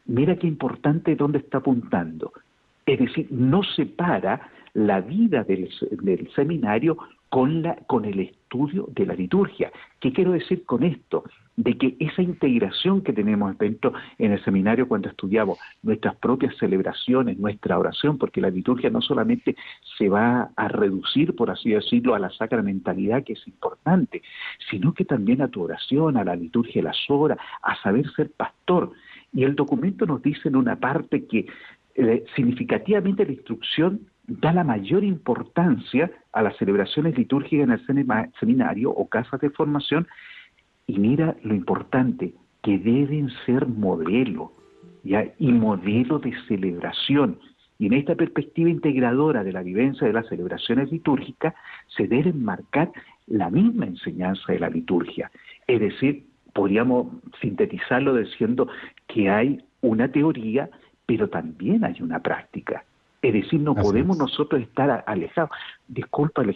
Mira 0.06 0.38
qué 0.38 0.48
importante 0.48 1.16
dónde 1.16 1.40
está 1.40 1.58
apuntando. 1.58 2.32
Es 2.86 3.00
decir, 3.00 3.28
no 3.30 3.62
separa 3.64 4.50
la 4.74 5.02
vida 5.02 5.44
del, 5.44 5.70
seminario 6.34 6.98
con, 7.30 7.62
la, 7.62 7.76
con 7.88 8.06
el 8.06 8.20
estudio 8.52 8.88
de 8.94 9.06
la 9.06 9.14
liturgia. 9.14 9.72
¿Qué 10.00 10.12
quiero 10.12 10.32
decir 10.32 10.66
con 10.66 10.84
esto? 10.84 11.24
De 11.56 11.78
que 11.78 11.96
esa 12.00 12.22
integración 12.22 13.02
que 13.02 13.14
tenemos 13.14 13.58
dentro 13.58 13.94
en 14.18 14.34
el 14.34 14.44
seminario 14.44 14.88
cuando 14.88 15.10
estudiamos 15.10 15.58
nuestras 15.84 16.16
propias 16.16 16.58
celebraciones, 16.58 17.38
nuestra 17.38 17.80
oración, 17.80 18.18
porque 18.18 18.42
la 18.42 18.50
liturgia 18.50 18.90
no 18.90 19.02
solamente 19.02 19.56
se 19.98 20.10
va 20.10 20.52
a 20.56 20.68
reducir, 20.68 21.36
por 21.36 21.50
así 21.50 21.70
decirlo, 21.70 22.14
a 22.14 22.20
la 22.20 22.30
sacramentalidad, 22.32 23.24
que 23.24 23.34
es 23.34 23.48
importante, 23.48 24.22
sino 24.70 24.94
que 24.94 25.06
también 25.06 25.42
a 25.42 25.48
tu 25.48 25.64
oración, 25.64 26.18
a 26.18 26.26
la 26.26 26.36
liturgia 26.36 26.82
de 26.82 26.88
las 26.90 27.10
horas, 27.10 27.38
a 27.62 27.82
saber 27.82 28.10
ser 28.12 28.32
pastor. 28.32 28.92
Y 29.34 29.44
el 29.44 29.56
documento 29.56 30.06
nos 30.06 30.22
dice 30.22 30.50
en 30.50 30.58
una 30.58 30.76
parte 30.76 31.26
que 31.26 31.48
eh, 31.96 32.24
significativamente 32.36 33.26
la 33.26 33.34
instrucción 33.34 34.11
da 34.40 34.54
la 34.54 34.64
mayor 34.64 35.04
importancia 35.04 36.12
a 36.32 36.42
las 36.42 36.56
celebraciones 36.58 37.18
litúrgicas 37.18 37.68
en 37.68 37.72
el 37.72 38.32
seminario 38.40 38.92
o 38.92 39.08
casas 39.08 39.42
de 39.42 39.50
formación 39.50 40.08
y 40.88 41.00
mira 41.00 41.36
lo 41.44 41.54
importante, 41.54 42.34
que 42.62 42.78
deben 42.78 43.30
ser 43.46 43.68
modelo, 43.68 44.54
y 45.04 45.52
modelo 45.52 46.20
de 46.20 46.34
celebración. 46.48 47.40
Y 47.80 47.88
en 47.88 47.94
esta 47.94 48.16
perspectiva 48.16 48.70
integradora 48.70 49.44
de 49.44 49.52
la 49.52 49.64
vivencia 49.64 50.06
de 50.06 50.14
las 50.14 50.28
celebraciones 50.28 50.92
litúrgicas 50.92 51.56
se 51.96 52.08
debe 52.08 52.32
marcar 52.34 52.92
la 53.26 53.50
misma 53.50 53.86
enseñanza 53.86 54.54
de 54.54 54.60
la 54.60 54.70
liturgia. 54.70 55.32
Es 55.66 55.80
decir, 55.80 56.26
podríamos 56.54 57.08
sintetizarlo 57.42 58.16
diciendo 58.16 58.68
que 59.08 59.30
hay 59.30 59.64
una 59.82 60.12
teoría, 60.12 60.70
pero 61.06 61.30
también 61.30 61.84
hay 61.84 62.02
una 62.02 62.20
práctica. 62.20 62.84
Es 63.22 63.34
decir, 63.34 63.60
no 63.60 63.76
podemos 63.76 64.18
nosotros 64.18 64.62
estar 64.62 65.04
alejados. 65.06 65.52
Disculpa 65.88 66.42
el, 66.42 66.50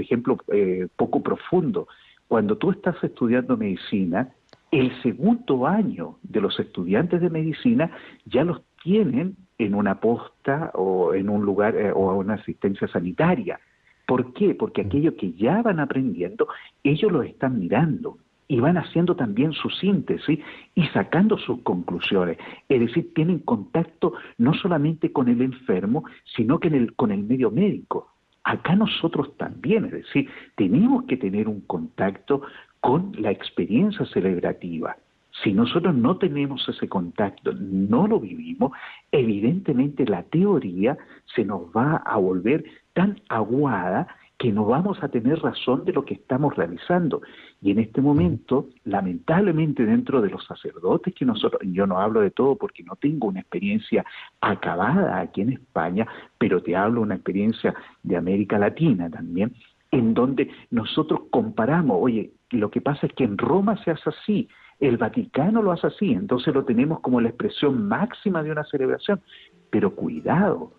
ejemplo 0.00 0.38
eh, 0.52 0.88
poco 0.96 1.22
profundo. 1.22 1.88
Cuando 2.26 2.56
tú 2.56 2.70
estás 2.70 2.96
estudiando 3.04 3.56
medicina, 3.56 4.30
el 4.70 4.90
segundo 5.02 5.66
año 5.66 6.16
de 6.22 6.40
los 6.40 6.58
estudiantes 6.58 7.20
de 7.20 7.30
medicina 7.30 7.90
ya 8.24 8.44
los 8.44 8.62
tienen 8.82 9.36
en 9.58 9.74
una 9.74 10.00
posta 10.00 10.70
o 10.74 11.14
en 11.14 11.28
un 11.28 11.44
lugar 11.44 11.76
eh, 11.76 11.92
o 11.92 12.14
una 12.14 12.34
asistencia 12.34 12.88
sanitaria. 12.88 13.60
¿Por 14.06 14.32
qué? 14.32 14.54
Porque 14.54 14.84
mm. 14.84 14.86
aquello 14.86 15.16
que 15.16 15.32
ya 15.32 15.62
van 15.62 15.80
aprendiendo, 15.80 16.48
ellos 16.82 17.12
lo 17.12 17.22
están 17.22 17.58
mirando 17.58 18.18
y 18.48 18.60
van 18.60 18.76
haciendo 18.76 19.16
también 19.16 19.52
su 19.52 19.68
síntesis 19.70 20.38
y 20.74 20.86
sacando 20.88 21.38
sus 21.38 21.60
conclusiones. 21.62 22.38
Es 22.68 22.80
decir, 22.80 23.12
tienen 23.14 23.40
contacto 23.40 24.12
no 24.38 24.54
solamente 24.54 25.12
con 25.12 25.28
el 25.28 25.42
enfermo, 25.42 26.04
sino 26.36 26.58
que 26.58 26.88
con 26.96 27.10
el 27.10 27.24
medio 27.24 27.50
médico. 27.50 28.12
Acá 28.44 28.76
nosotros 28.76 29.36
también, 29.36 29.86
es 29.86 29.92
decir, 29.92 30.28
tenemos 30.54 31.04
que 31.04 31.16
tener 31.16 31.48
un 31.48 31.62
contacto 31.62 32.42
con 32.80 33.12
la 33.18 33.32
experiencia 33.32 34.06
celebrativa. 34.06 34.96
Si 35.42 35.52
nosotros 35.52 35.94
no 35.94 36.16
tenemos 36.16 36.66
ese 36.68 36.88
contacto, 36.88 37.52
no 37.52 38.06
lo 38.06 38.20
vivimos, 38.20 38.72
evidentemente 39.10 40.06
la 40.06 40.22
teoría 40.22 40.96
se 41.34 41.44
nos 41.44 41.62
va 41.76 41.96
a 41.96 42.16
volver 42.16 42.64
tan 42.94 43.20
aguada 43.28 44.06
que 44.38 44.52
no 44.52 44.66
vamos 44.66 45.02
a 45.02 45.08
tener 45.08 45.38
razón 45.40 45.84
de 45.84 45.92
lo 45.92 46.04
que 46.04 46.14
estamos 46.14 46.54
realizando. 46.56 47.22
Y 47.62 47.70
en 47.70 47.78
este 47.78 48.02
momento, 48.02 48.68
lamentablemente 48.84 49.86
dentro 49.86 50.20
de 50.20 50.28
los 50.28 50.44
sacerdotes 50.44 51.14
que 51.14 51.24
nosotros, 51.24 51.62
yo 51.64 51.86
no 51.86 51.98
hablo 51.98 52.20
de 52.20 52.30
todo 52.30 52.56
porque 52.56 52.82
no 52.82 52.96
tengo 52.96 53.28
una 53.28 53.40
experiencia 53.40 54.04
acabada 54.40 55.20
aquí 55.20 55.40
en 55.40 55.52
España, 55.52 56.06
pero 56.38 56.62
te 56.62 56.76
hablo 56.76 57.00
una 57.00 57.14
experiencia 57.14 57.74
de 58.02 58.16
América 58.16 58.58
Latina 58.58 59.08
también, 59.08 59.54
en 59.90 60.12
donde 60.12 60.50
nosotros 60.70 61.22
comparamos, 61.30 61.96
oye, 62.00 62.32
lo 62.50 62.70
que 62.70 62.80
pasa 62.80 63.06
es 63.06 63.12
que 63.14 63.24
en 63.24 63.38
Roma 63.38 63.82
se 63.84 63.90
hace 63.90 64.10
así, 64.10 64.48
el 64.78 64.98
Vaticano 64.98 65.62
lo 65.62 65.72
hace 65.72 65.86
así, 65.86 66.12
entonces 66.12 66.52
lo 66.54 66.64
tenemos 66.64 67.00
como 67.00 67.20
la 67.20 67.30
expresión 67.30 67.88
máxima 67.88 68.42
de 68.42 68.52
una 68.52 68.64
celebración, 68.64 69.22
pero 69.70 69.94
cuidado, 69.94 70.72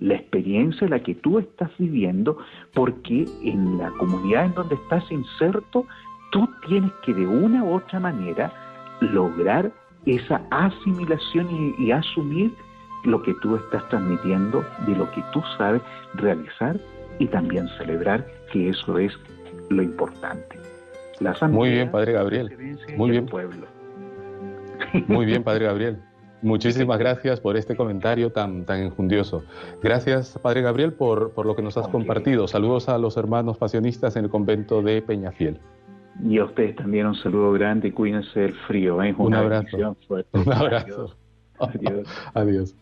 la 0.00 0.14
experiencia 0.14 0.86
en 0.86 0.90
la 0.90 1.02
que 1.02 1.14
tú 1.14 1.38
estás 1.38 1.70
viviendo, 1.78 2.38
porque 2.74 3.26
en 3.42 3.78
la 3.78 3.90
comunidad 3.98 4.46
en 4.46 4.54
donde 4.54 4.74
estás 4.74 5.04
inserto, 5.10 5.86
tú 6.32 6.48
tienes 6.66 6.90
que 7.04 7.14
de 7.14 7.26
una 7.26 7.62
u 7.62 7.74
otra 7.74 8.00
manera 8.00 8.52
lograr 9.00 9.70
esa 10.06 10.40
asimilación 10.50 11.74
y, 11.78 11.92
asumir 11.92 12.52
lo 13.04 13.22
que 13.22 13.34
tú 13.42 13.56
estás 13.56 13.86
transmitiendo, 13.88 14.64
de 14.86 14.96
lo 14.96 15.10
que 15.12 15.22
tú 15.32 15.42
sabes 15.58 15.82
realizar 16.14 16.78
y 17.18 17.26
también 17.26 17.68
celebrar, 17.78 18.26
que 18.52 18.70
eso 18.70 18.98
es 18.98 19.12
lo 19.68 19.82
importante. 19.82 20.58
La 21.20 21.36
Muy 21.48 21.70
bien, 21.70 21.90
Padre 21.90 22.12
Gabriel. 22.12 22.78
Muy 22.96 23.10
bien. 23.10 23.26
Pueblo. 23.26 23.66
Muy 25.06 25.26
bien, 25.26 25.42
Padre 25.42 25.66
Gabriel. 25.66 26.02
Muchísimas 26.42 26.98
gracias 26.98 27.38
por 27.40 27.56
este 27.56 27.76
comentario 27.76 28.32
tan, 28.32 28.64
tan 28.64 28.80
enjundioso. 28.80 29.42
Gracias, 29.82 30.38
Padre 30.42 30.62
Gabriel, 30.62 30.92
por, 30.92 31.32
por 31.32 31.44
lo 31.44 31.54
que 31.54 31.62
nos 31.62 31.76
has 31.76 31.88
compartido. 31.88 32.48
Saludos 32.48 32.88
a 32.88 32.96
los 32.96 33.16
hermanos 33.16 33.58
pasionistas 33.58 34.16
en 34.16 34.24
el 34.24 34.30
convento 34.30 34.80
de 34.80 35.02
Peñafiel. 35.02 35.58
Y 36.24 36.38
a 36.38 36.44
ustedes 36.44 36.76
también 36.76 37.06
un 37.06 37.14
saludo 37.14 37.52
grande 37.52 37.88
y 37.88 37.92
cuídense 37.92 38.40
del 38.40 38.54
frío. 38.54 39.02
¿eh? 39.02 39.14
Un 39.16 39.34
abrazo. 39.34 39.96
Un 40.32 40.52
abrazo. 40.52 41.16
Adiós. 41.58 42.08
Adiós. 42.34 42.74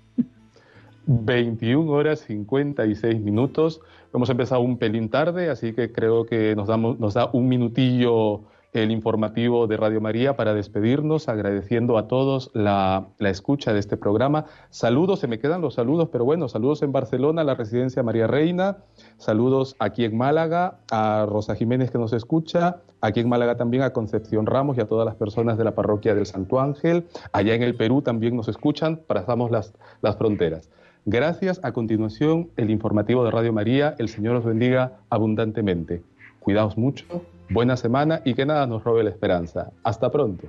21 1.07 1.91
horas 1.91 2.21
56 2.21 3.21
minutos. 3.21 3.81
Hemos 4.13 4.29
empezado 4.31 4.61
un 4.61 4.79
pelín 4.79 5.09
tarde, 5.09 5.51
así 5.51 5.73
que 5.73 5.91
creo 5.91 6.27
que 6.27 6.55
nos, 6.55 6.69
damos, 6.69 6.99
nos 6.99 7.15
da 7.15 7.31
un 7.33 7.49
minutillo 7.49 8.43
el 8.73 8.91
informativo 8.91 9.67
de 9.67 9.77
Radio 9.77 10.01
María 10.01 10.37
para 10.37 10.55
despedirnos, 10.55 11.29
agradeciendo 11.29 11.97
a 11.99 12.07
todos 12.07 12.51
la, 12.55 13.09
escucha 13.21 13.73
de 13.73 13.81
este 13.81 13.97
programa. 13.97 14.47
Saludos, 14.71 15.21
se 15.21 15.27
me 15.27 15.39
quedan 15.39 15.61
los 15.61 15.75
saludos, 15.75 16.09
pero 16.13 16.25
bueno, 16.25 16.49
saludos 16.49 16.83
en 16.83 16.93
Barcelona, 16.93 17.45
la 17.45 17.55
residencia 17.55 18.03
María 18.03 18.27
Reina, 18.27 18.79
saludos 19.17 19.75
aquí 19.79 20.05
en 20.05 20.17
Málaga, 20.17 20.79
a 20.91 21.27
Rosa 21.29 21.55
Jiménez 21.55 21.91
que 21.91 21.99
nos 21.99 22.13
escucha, 22.13 22.77
aquí 23.01 23.21
en 23.21 23.29
Málaga 23.29 23.57
también 23.57 23.83
a 23.83 23.91
Concepción 23.91 24.47
Ramos 24.47 24.77
y 24.77 24.81
a 24.81 24.89
todas 24.89 25.07
las 25.07 25.15
personas 25.15 25.57
de 25.59 25.65
la 25.65 25.75
parroquia 25.75 26.15
del 26.15 26.27
Santo 26.27 26.61
Ángel. 26.61 27.07
Allá 27.33 27.55
en 27.55 27.63
el 27.63 27.75
Perú 27.75 28.03
también 28.03 28.37
nos 28.37 28.49
escuchan, 28.49 29.01
pasamos 29.07 29.51
las, 29.51 29.73
las 30.03 30.17
fronteras. 30.17 30.69
Gracias. 31.11 31.59
A 31.63 31.73
continuación, 31.73 32.51
el 32.59 32.69
informativo 32.69 33.25
de 33.25 33.31
Radio 33.31 33.51
María. 33.51 33.95
El 33.99 34.11
Señor 34.11 34.37
os 34.37 34.45
bendiga 34.45 34.99
abundantemente. 35.09 36.03
Cuidaos 36.39 36.77
mucho, 36.77 37.07
buena 37.51 37.77
semana 37.77 38.21
y 38.25 38.35
que 38.35 38.47
nada 38.47 38.67
nos 38.67 38.85
robe 38.85 39.05
la 39.05 39.11
esperanza. 39.11 39.71
Hasta 39.83 40.11
pronto. 40.11 40.49